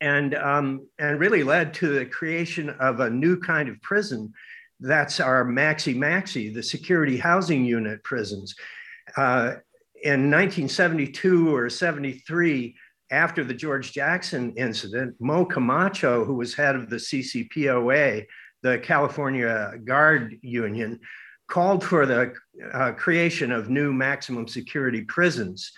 [0.00, 4.32] and, um, and really led to the creation of a new kind of prison.
[4.80, 8.54] That's our Maxi Maxi, the security housing unit prisons.
[9.14, 9.56] Uh,
[10.02, 12.74] in 1972 or 73,
[13.10, 18.24] after the George Jackson incident, Mo Camacho, who was head of the CCPOA,
[18.62, 21.00] the California Guard Union,
[21.48, 22.32] called for the
[22.72, 25.72] uh, creation of new maximum security prisons,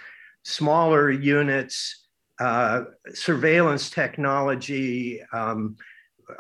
[0.45, 2.07] smaller units,
[2.41, 2.83] uh,
[3.15, 5.77] surveillance technology, um,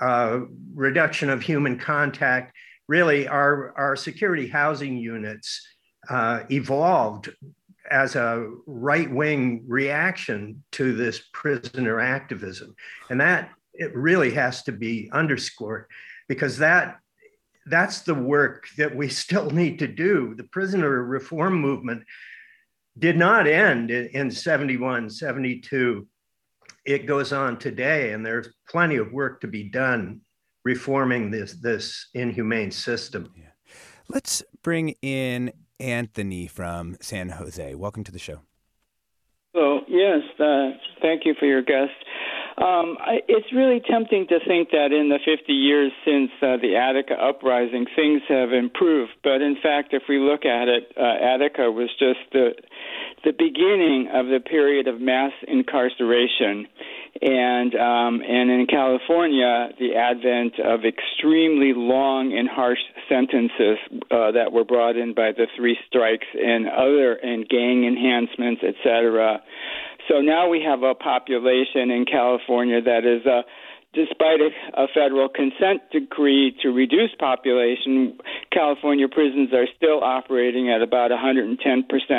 [0.00, 0.40] uh,
[0.74, 2.54] reduction of human contact.
[2.88, 5.66] Really, our, our security housing units
[6.10, 7.30] uh, evolved
[7.90, 12.74] as a right wing reaction to this prisoner activism.
[13.10, 15.86] And that it really has to be underscored
[16.28, 16.98] because that
[17.66, 20.34] that's the work that we still need to do.
[20.34, 22.04] The prisoner reform movement
[22.98, 26.06] did not end in 71, 72.
[26.84, 30.20] It goes on today, and there's plenty of work to be done
[30.64, 33.32] reforming this, this inhumane system.
[33.36, 33.44] Yeah.
[34.08, 37.74] Let's bring in Anthony from San Jose.
[37.74, 38.40] Welcome to the show.
[39.54, 40.70] So, yes, uh,
[41.00, 41.92] thank you for your guest.
[42.58, 42.98] Um,
[43.28, 47.86] it's really tempting to think that in the 50 years since uh, the Attica uprising,
[47.96, 49.12] things have improved.
[49.24, 52.52] But in fact, if we look at it, uh, Attica was just the
[53.24, 56.66] the beginning of the period of mass incarceration,
[57.22, 63.78] and um, and in California, the advent of extremely long and harsh sentences
[64.10, 69.40] uh, that were brought in by the three strikes and other and gang enhancements, etc.
[70.08, 73.42] So now we have a population in California that is, uh,
[73.94, 78.18] despite a, a federal consent decree to reduce population,
[78.52, 81.54] California prisons are still operating at about 110%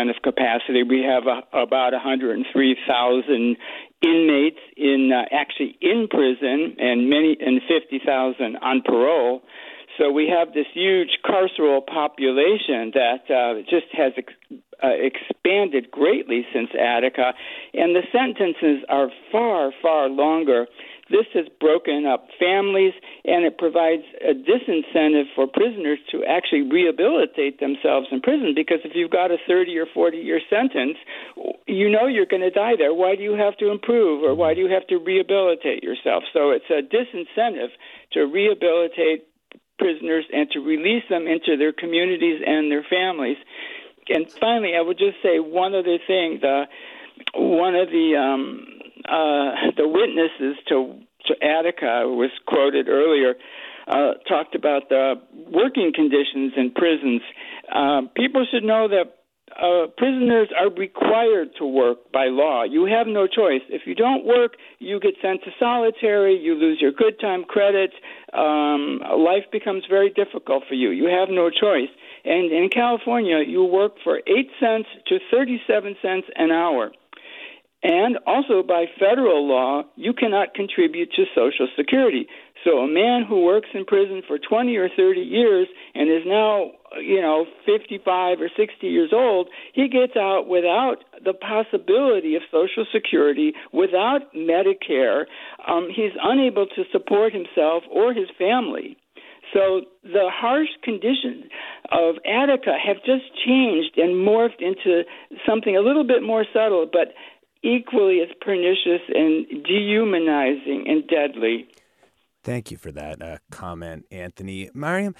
[0.09, 0.83] of capacity.
[0.83, 3.57] We have a, about 103,000
[4.01, 9.41] inmates in uh, actually in prison and many and 50,000 on parole.
[9.97, 14.33] So we have this huge carceral population that uh, just has ex-
[14.83, 17.33] uh, expanded greatly since Attica,
[17.73, 20.67] and the sentences are far, far longer.
[21.09, 22.93] This has broken up families,
[23.25, 28.53] and it provides a disincentive for prisoners to actually rehabilitate themselves in prison.
[28.55, 30.97] Because if you've got a 30 or 40 year sentence,
[31.67, 32.93] you know you're going to die there.
[32.93, 36.23] Why do you have to improve, or why do you have to rehabilitate yourself?
[36.33, 37.69] So it's a disincentive
[38.13, 39.27] to rehabilitate
[39.79, 43.37] prisoners and to release them into their communities and their families.
[44.09, 46.39] And finally, I would just say one other thing.
[46.41, 46.65] The
[47.35, 48.65] one of the um,
[49.07, 53.35] uh, the witnesses to, to Attica was quoted earlier.
[53.85, 55.15] Uh, talked about the
[55.51, 57.21] working conditions in prisons.
[57.69, 62.63] Uh, people should know that uh, prisoners are required to work by law.
[62.63, 63.61] You have no choice.
[63.69, 67.93] If you don't work, you get sent to solitary, you lose your good time credits,
[68.33, 70.89] um, life becomes very difficult for you.
[70.89, 71.89] You have no choice.
[72.25, 76.91] And in California, you work for 8 cents to 37 cents an hour.
[77.83, 82.27] And also by federal law, you cannot contribute to Social Security.
[82.63, 86.71] So a man who works in prison for 20 or 30 years and is now,
[87.01, 92.85] you know, 55 or 60 years old, he gets out without the possibility of Social
[92.91, 95.25] Security, without Medicare.
[95.67, 98.97] Um, he's unable to support himself or his family.
[99.53, 101.45] So the harsh conditions
[101.91, 105.03] of Attica have just changed and morphed into
[105.47, 107.13] something a little bit more subtle, but
[107.63, 111.67] equally as pernicious and dehumanizing and deadly.
[112.43, 114.69] Thank you for that uh, comment, Anthony.
[114.75, 115.15] Mariame,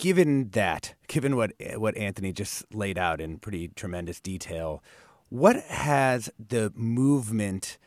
[0.00, 4.82] given that, given what what Anthony just laid out in pretty tremendous detail,
[5.28, 7.78] what has the movement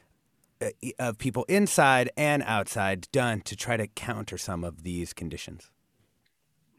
[0.61, 5.72] uh, of people inside and outside done to try to counter some of these conditions?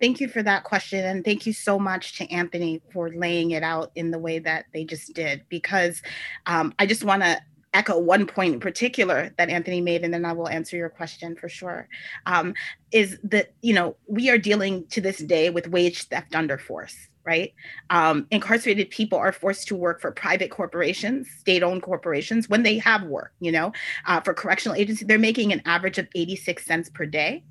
[0.01, 1.05] Thank you for that question.
[1.05, 4.67] And thank you so much to Anthony for laying it out in the way that
[4.73, 6.01] they just did, because
[6.47, 7.41] um, I just want to
[7.75, 11.37] echo one point in particular that Anthony made, and then I will answer your question
[11.37, 11.89] for sure.
[12.25, 12.55] Um,
[12.93, 16.97] is that, you know, we are dealing to this day with wage theft under force
[17.25, 17.55] right?
[17.91, 23.05] Um, incarcerated people are forced to work for private corporations, state-owned corporations, when they have
[23.05, 23.33] work.
[23.41, 23.73] You know,
[24.07, 27.43] uh, for correctional agencies, they're making an average of 86 cents per day.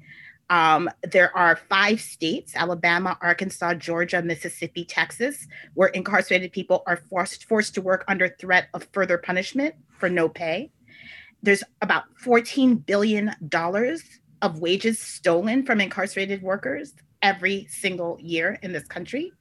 [0.50, 7.46] Um, there are five states Alabama, Arkansas, Georgia, Mississippi, Texas where incarcerated people are forced,
[7.46, 10.72] forced to work under threat of further punishment for no pay.
[11.42, 13.32] There's about $14 billion
[14.42, 19.32] of wages stolen from incarcerated workers every single year in this country.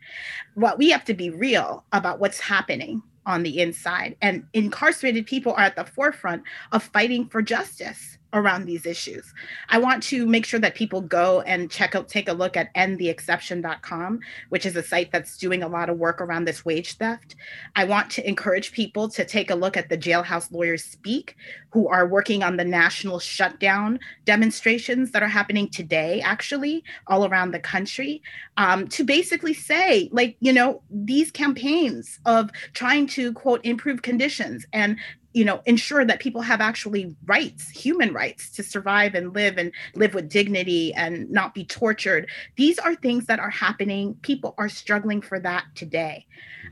[0.54, 4.16] What we have to be real about what's happening on the inside.
[4.20, 6.42] And incarcerated people are at the forefront
[6.72, 9.32] of fighting for justice around these issues.
[9.68, 12.74] I want to make sure that people go and check out, take a look at
[12.74, 17.36] endtheexception.com, which is a site that's doing a lot of work around this wage theft.
[17.76, 21.36] I want to encourage people to take a look at the Jailhouse Lawyers Speak,
[21.70, 27.50] who are working on the national shutdown demonstrations that are happening today, actually, all around
[27.50, 28.22] the country,
[28.56, 34.66] um, to basically say, like, you know, these campaigns of trying to, quote, improve conditions
[34.72, 34.96] and
[35.32, 39.72] you know ensure that people have actually rights human rights to survive and live and
[39.94, 42.28] live with dignity and not be tortured.
[42.56, 44.14] These are things that are happening.
[44.22, 46.26] People are struggling for that today.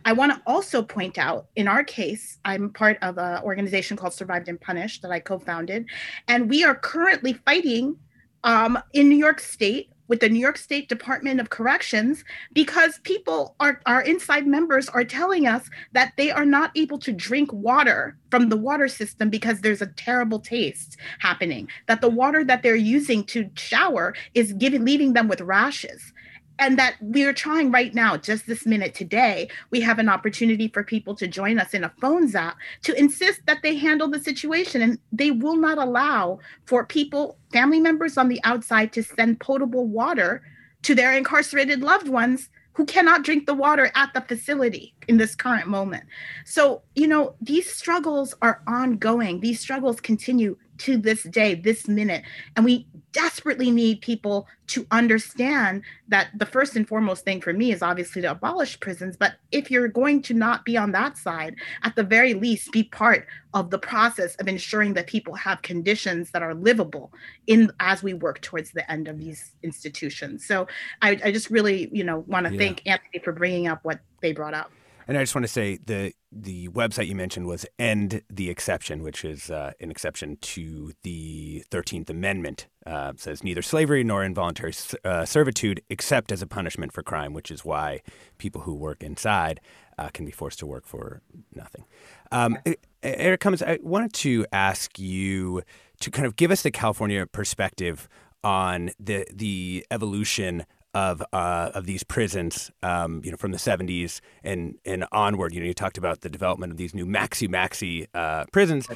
[0.05, 4.15] I want to also point out in our case i'm part of an organization called
[4.15, 5.87] survived and punished that i co-founded
[6.29, 7.97] and we are currently fighting
[8.45, 13.55] um, in new york state with the New York State Department of Corrections because people
[13.61, 18.17] are our inside members are telling us that they are not able to drink water
[18.29, 22.75] from the water system because there's a terrible taste happening that the water that they're
[22.75, 26.13] using to shower is giving leaving them with rashes
[26.61, 30.69] and that we are trying right now, just this minute today, we have an opportunity
[30.69, 34.21] for people to join us in a phone zap to insist that they handle the
[34.21, 34.83] situation.
[34.83, 39.87] And they will not allow for people, family members on the outside, to send potable
[39.87, 40.43] water
[40.83, 45.35] to their incarcerated loved ones who cannot drink the water at the facility in this
[45.35, 46.05] current moment.
[46.45, 49.41] So, you know, these struggles are ongoing.
[49.41, 52.25] These struggles continue to this day, this minute.
[52.57, 57.73] And we desperately need people to understand that the first and foremost thing for me
[57.73, 59.17] is obviously to abolish prisons.
[59.17, 62.85] But if you're going to not be on that side, at the very least, be
[62.85, 67.13] part of the process of ensuring that people have conditions that are livable
[67.47, 70.47] in as we work towards the end of these institutions.
[70.47, 70.67] So
[71.03, 72.59] I, I just really, you know, want to yeah.
[72.59, 74.71] thank Anthony for bringing up what they brought up.
[75.11, 79.03] And I just want to say the the website you mentioned was End the Exception,
[79.03, 82.69] which is uh, an exception to the Thirteenth Amendment.
[82.87, 84.73] Uh, says neither slavery nor involuntary
[85.05, 88.03] uh, servitude, except as a punishment for crime, which is why
[88.39, 89.61] people who work inside
[89.99, 91.23] uh, can be forced to work for
[91.57, 91.87] nothing.
[92.31, 92.59] Um,
[93.03, 95.63] Eric Cummins, I wanted to ask you
[95.99, 98.09] to kind of give us the California perspective
[98.45, 104.21] on the the evolution of uh, of these prisons, um, you know, from the 70s
[104.43, 105.55] and and onward.
[105.55, 108.89] You know, you talked about the development of these new maxi maxi uh, prisons.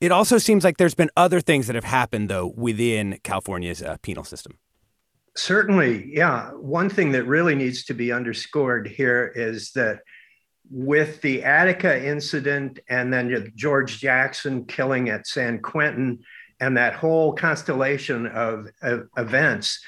[0.00, 3.96] It also seems like there's been other things that have happened though within California's uh,
[4.02, 4.58] penal system.
[5.36, 6.50] Certainly, yeah.
[6.50, 10.00] One thing that really needs to be underscored here is that
[10.70, 16.18] with the Attica incident and then George Jackson killing at San Quentin
[16.60, 19.80] and that whole constellation of, of events,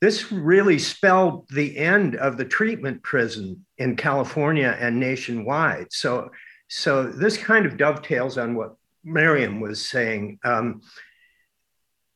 [0.00, 5.86] this really spelled the end of the treatment prison in California and nationwide.
[5.90, 6.30] So,
[6.68, 10.38] so this kind of dovetails on what Miriam was saying.
[10.44, 10.82] Um,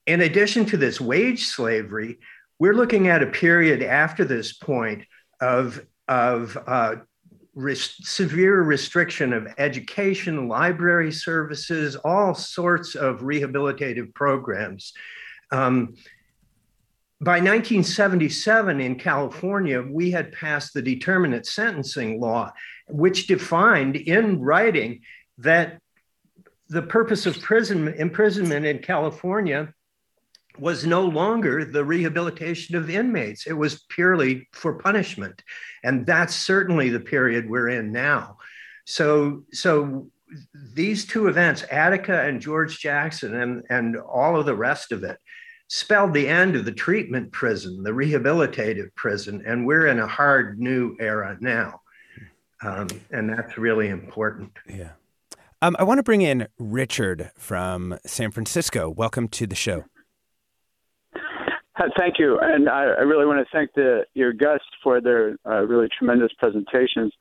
[0.06, 2.18] in addition to this wage slavery,
[2.58, 5.04] we're looking at a period after this point
[5.40, 6.96] of, of uh,
[7.54, 14.92] res- severe restriction of education, library services, all sorts of rehabilitative programs.
[15.50, 15.94] Um,
[17.20, 22.52] by 1977 in California, we had passed the determinate sentencing law,
[22.88, 25.00] which defined in writing
[25.38, 25.80] that
[26.68, 29.74] the purpose of prison imprisonment in California
[30.58, 33.46] was no longer the rehabilitation of inmates.
[33.46, 35.42] It was purely for punishment.
[35.82, 38.38] And that's certainly the period we're in now.
[38.84, 40.08] So, so
[40.74, 45.18] these two events, Attica and George Jackson, and, and all of the rest of it,
[45.68, 49.42] spelled the end of the treatment prison, the rehabilitative prison.
[49.46, 51.80] And we're in a hard new era now.
[52.62, 54.52] Um, and that's really important.
[54.68, 54.92] Yeah.
[55.62, 58.88] Um, I want to bring in Richard from San Francisco.
[58.90, 59.84] Welcome to the show.
[61.96, 65.62] Thank you, and I, I really want to thank the, your guests for their uh,
[65.62, 67.12] really tremendous presentations.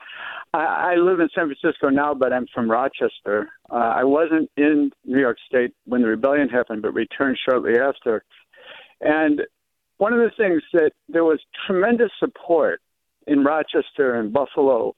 [0.53, 3.49] I, I, live in San Francisco now, but I'm from Rochester.
[3.69, 8.23] Uh, I wasn't in New York State when the rebellion happened, but returned shortly after.
[9.01, 9.41] And
[9.97, 12.81] one of the things that there was tremendous support
[13.25, 14.95] in Rochester and Buffalo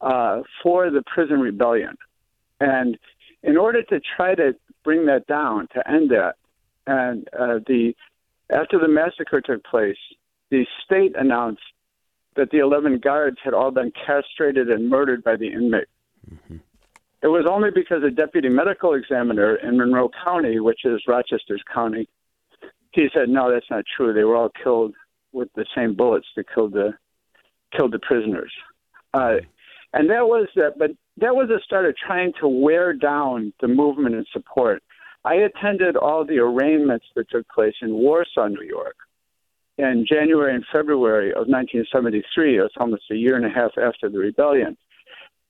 [0.00, 1.96] uh, for the prison rebellion,
[2.60, 2.98] and
[3.42, 6.34] in order to try to bring that down, to end that,
[6.86, 7.94] and uh, the
[8.50, 9.96] after the massacre took place,
[10.50, 11.62] the state announced
[12.36, 15.88] that the 11 guards had all been castrated and murdered by the inmate.
[16.30, 16.56] Mm-hmm.
[17.22, 22.08] It was only because a deputy medical examiner in Monroe County, which is Rochester's county,
[22.94, 24.12] he said, "No, that's not true.
[24.12, 24.94] They were all killed
[25.32, 26.94] with the same bullets that killed the
[27.76, 28.52] killed the prisoners."
[29.12, 29.36] Uh,
[29.92, 33.68] and that was that, but that was a start of trying to wear down the
[33.68, 34.82] movement and support.
[35.24, 38.96] I attended all the arraignments that took place in Warsaw, New York,
[39.78, 42.58] in January and February of 1973.
[42.58, 44.76] It was almost a year and a half after the rebellion.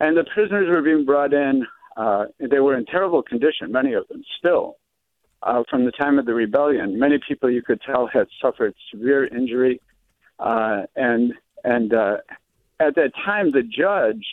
[0.00, 1.66] And the prisoners were being brought in.
[1.96, 4.76] Uh, they were in terrible condition, many of them still,
[5.44, 6.98] uh, from the time of the rebellion.
[6.98, 9.80] Many people you could tell had suffered severe injury.
[10.38, 12.16] Uh, and and uh,
[12.80, 14.24] at that time, the judge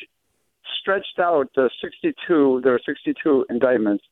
[0.81, 4.03] stretched out the 62, there were 62 indictments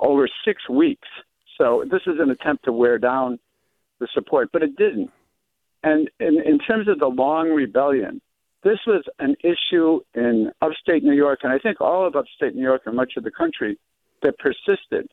[0.00, 1.08] over six weeks.
[1.56, 3.38] So this is an attempt to wear down
[4.00, 5.10] the support, but it didn't.
[5.82, 8.20] And in, in terms of the long rebellion,
[8.64, 12.62] this was an issue in upstate New York, and I think all of upstate New
[12.62, 13.78] York and much of the country
[14.22, 15.08] that persisted.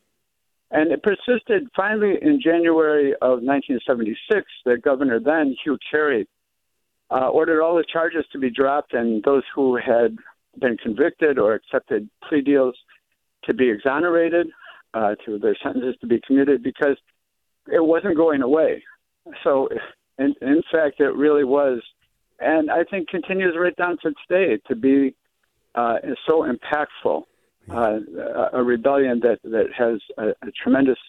[0.71, 4.45] And it persisted finally in January of 1976.
[4.65, 6.27] The governor then, Hugh Carey,
[7.11, 10.17] uh, ordered all the charges to be dropped, and those who had
[10.59, 12.75] been convicted or accepted plea deals
[13.43, 14.47] to be exonerated
[14.93, 16.97] uh, to their sentences to be commuted because
[17.71, 18.83] it wasn't going away.
[19.43, 19.69] So,
[20.17, 21.81] in, in fact, it really was,
[22.39, 25.15] and I think continues right down to today to be
[25.75, 25.97] uh,
[26.27, 27.23] so impactful.
[27.69, 27.99] Uh,
[28.53, 30.99] a rebellion that, that has a, a tremendous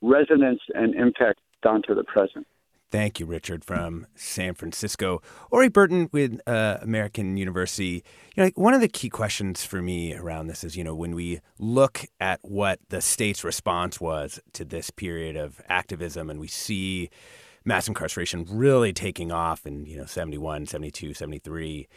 [0.00, 2.46] resonance and impact down to the present.
[2.92, 5.22] Thank you, Richard, from San Francisco.
[5.50, 8.04] Ori Burton with uh, American University.
[8.36, 11.14] You know, one of the key questions for me around this is, you know, when
[11.14, 16.48] we look at what the state's response was to this period of activism and we
[16.48, 17.08] see
[17.64, 21.88] mass incarceration really taking off in, you know, 71, 72, 73.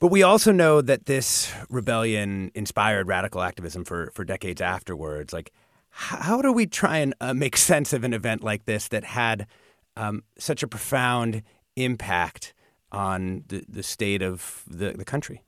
[0.00, 5.32] But we also know that this rebellion inspired radical activism for, for decades afterwards.
[5.32, 5.52] Like,
[5.90, 9.46] how do we try and uh, make sense of an event like this that had–
[9.96, 11.42] um, such a profound
[11.76, 12.54] impact
[12.92, 15.42] on the, the state of the, the country?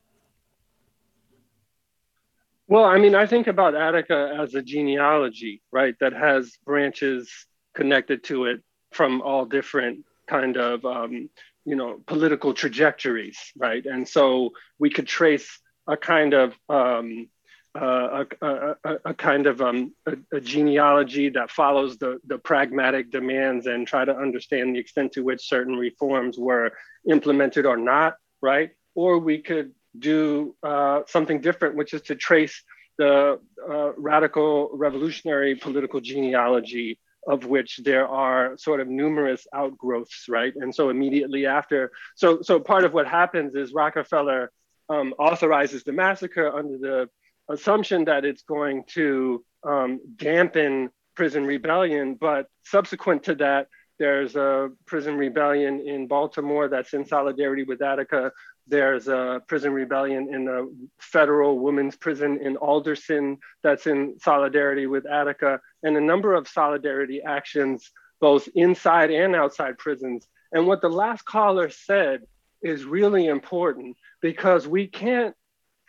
[2.68, 7.30] Well, I mean, I think about Attica as a genealogy, right, that has branches
[7.74, 11.28] connected to it from all different kind of, um,
[11.65, 13.85] you know, political trajectories, right?
[13.85, 17.29] And so we could trace a kind of um,
[17.75, 18.47] uh, a,
[18.85, 23.87] a, a, kind of um, a, a, genealogy that follows the, the pragmatic demands and
[23.87, 26.73] try to understand the extent to which certain reforms were
[27.09, 28.73] implemented or not, right?
[28.95, 32.63] Or we could do uh, something different, which is to trace
[32.99, 40.55] the uh, radical revolutionary political genealogy of which there are sort of numerous outgrowths, right?
[40.57, 44.51] And so immediately after, so so part of what happens is Rockefeller
[44.89, 47.09] um, authorizes the massacre under the
[47.49, 53.68] assumption that it's going to um, dampen prison rebellion, but subsequent to that,
[53.99, 58.33] There's a prison rebellion in Baltimore that's in solidarity with Attica.
[58.69, 60.67] There's a prison rebellion in a
[60.99, 67.23] federal women's prison in Alderson that's in solidarity with Attica, and a number of solidarity
[67.23, 67.91] actions,
[68.21, 70.27] both inside and outside prisons.
[70.53, 72.23] And what the last caller said
[72.63, 75.35] is really important because we can't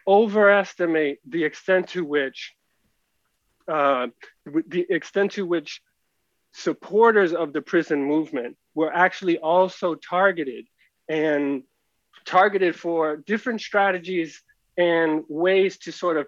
[0.08, 2.54] overestimate the extent to which
[3.68, 4.08] uh,
[4.46, 5.82] the extent to which
[6.54, 10.66] supporters of the prison movement were actually also targeted
[11.08, 11.64] and
[12.26, 14.42] targeted for different strategies
[14.78, 16.28] and ways to sort of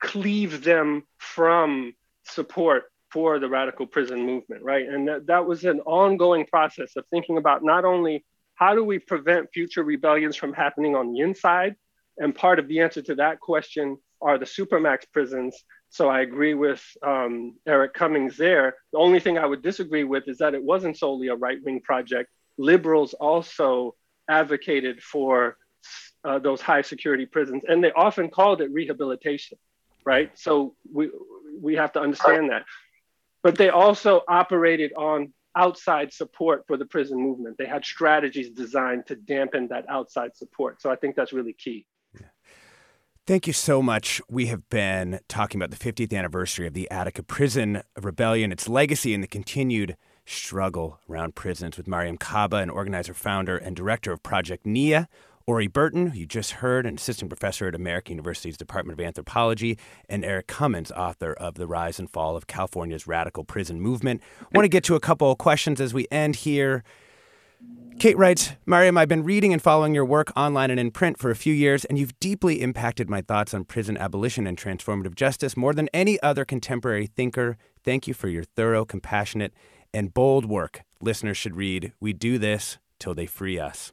[0.00, 1.94] cleave them from
[2.24, 4.86] support for the radical prison movement, right?
[4.86, 8.24] And that, that was an ongoing process of thinking about not only
[8.54, 11.76] how do we prevent future rebellions from happening on the inside,
[12.18, 15.64] and part of the answer to that question are the supermax prisons.
[15.90, 18.74] So I agree with um, Eric Cummins there.
[18.92, 21.80] The only thing I would disagree with is that it wasn't solely a right wing
[21.80, 22.28] project.
[22.58, 23.94] Liberals also
[24.28, 25.56] advocated for
[26.24, 29.58] uh, those high security prisons, and they often called it rehabilitation,
[30.04, 30.30] right?
[30.38, 31.10] So we
[31.60, 32.64] we have to understand that.
[33.42, 37.56] But they also operated on outside support for the prison movement.
[37.58, 40.80] They had strategies designed to dampen that outside support.
[40.82, 41.86] So I think that's really key.
[43.26, 44.22] Thank you so much.
[44.30, 49.12] We have been talking about the 50th anniversary of the Attica Prison Rebellion, its legacy,
[49.12, 49.98] and the continued
[50.28, 55.08] struggle around prisons with Mariame Kaba, an organizer, founder, and director of Project NIA.
[55.46, 59.78] Ori Burton, who you just heard, an assistant professor at American University's Department of Anthropology,
[60.06, 64.20] and Eric Cummins, author of The Rise and Fall of California's Radical Prison Movement.
[64.42, 66.84] I want to get to a couple of questions as we end here.
[67.98, 71.30] Kate writes, Mariame, I've been reading and following your work online and in print for
[71.30, 75.56] a few years, and you've deeply impacted my thoughts on prison abolition and transformative justice
[75.56, 77.56] more than any other contemporary thinker.
[77.82, 79.54] Thank you for your thorough, compassionate,
[79.92, 80.82] and bold work.
[81.00, 83.92] Listeners should read We Do This Till They Free Us.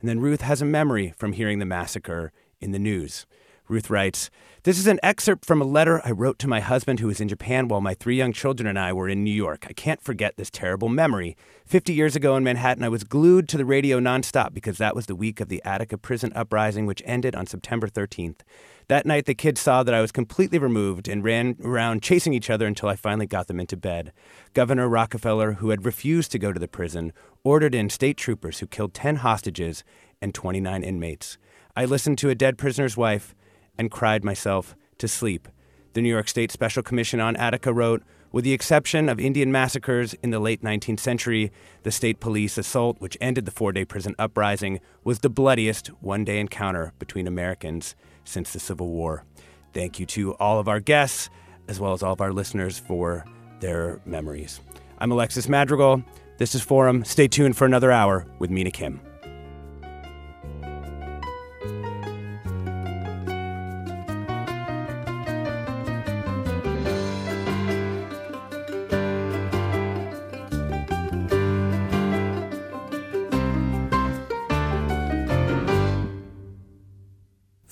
[0.00, 3.26] And then Ruth has a memory from hearing the massacre in the news.
[3.68, 4.30] Ruth writes,
[4.62, 7.28] This is an excerpt from a letter I wrote to my husband who was in
[7.28, 9.66] Japan while my three young children and I were in New York.
[9.68, 11.36] I can't forget this terrible memory.
[11.64, 15.06] 50 years ago in Manhattan, I was glued to the radio nonstop because that was
[15.06, 18.40] the week of the Attica prison uprising, which ended on September 13th.
[18.88, 22.48] That night, the kids saw that I was completely removed and ran around chasing each
[22.48, 24.12] other until I finally got them into bed.
[24.54, 27.12] Governor Rockefeller, who had refused to go to the prison,
[27.42, 29.82] ordered in state troopers who killed 10 hostages
[30.22, 31.36] and 29 inmates.
[31.74, 33.34] I listened to a dead prisoner's wife
[33.76, 35.48] and cried myself to sleep.
[35.94, 40.14] The New York State Special Commission on Attica wrote, with the exception of Indian massacres
[40.22, 41.50] in the late 19th century,
[41.82, 46.24] the state police assault, which ended the four day prison uprising, was the bloodiest one
[46.24, 47.96] day encounter between Americans
[48.26, 49.24] since the Civil War.
[49.72, 51.30] Thank you to all of our guests,
[51.68, 53.24] as well as all of our listeners, for
[53.60, 54.60] their memories.
[54.98, 56.02] I'm Alexis Madrigal.
[56.38, 57.04] This is Forum.
[57.04, 59.00] Stay tuned for another hour with Mina Kim.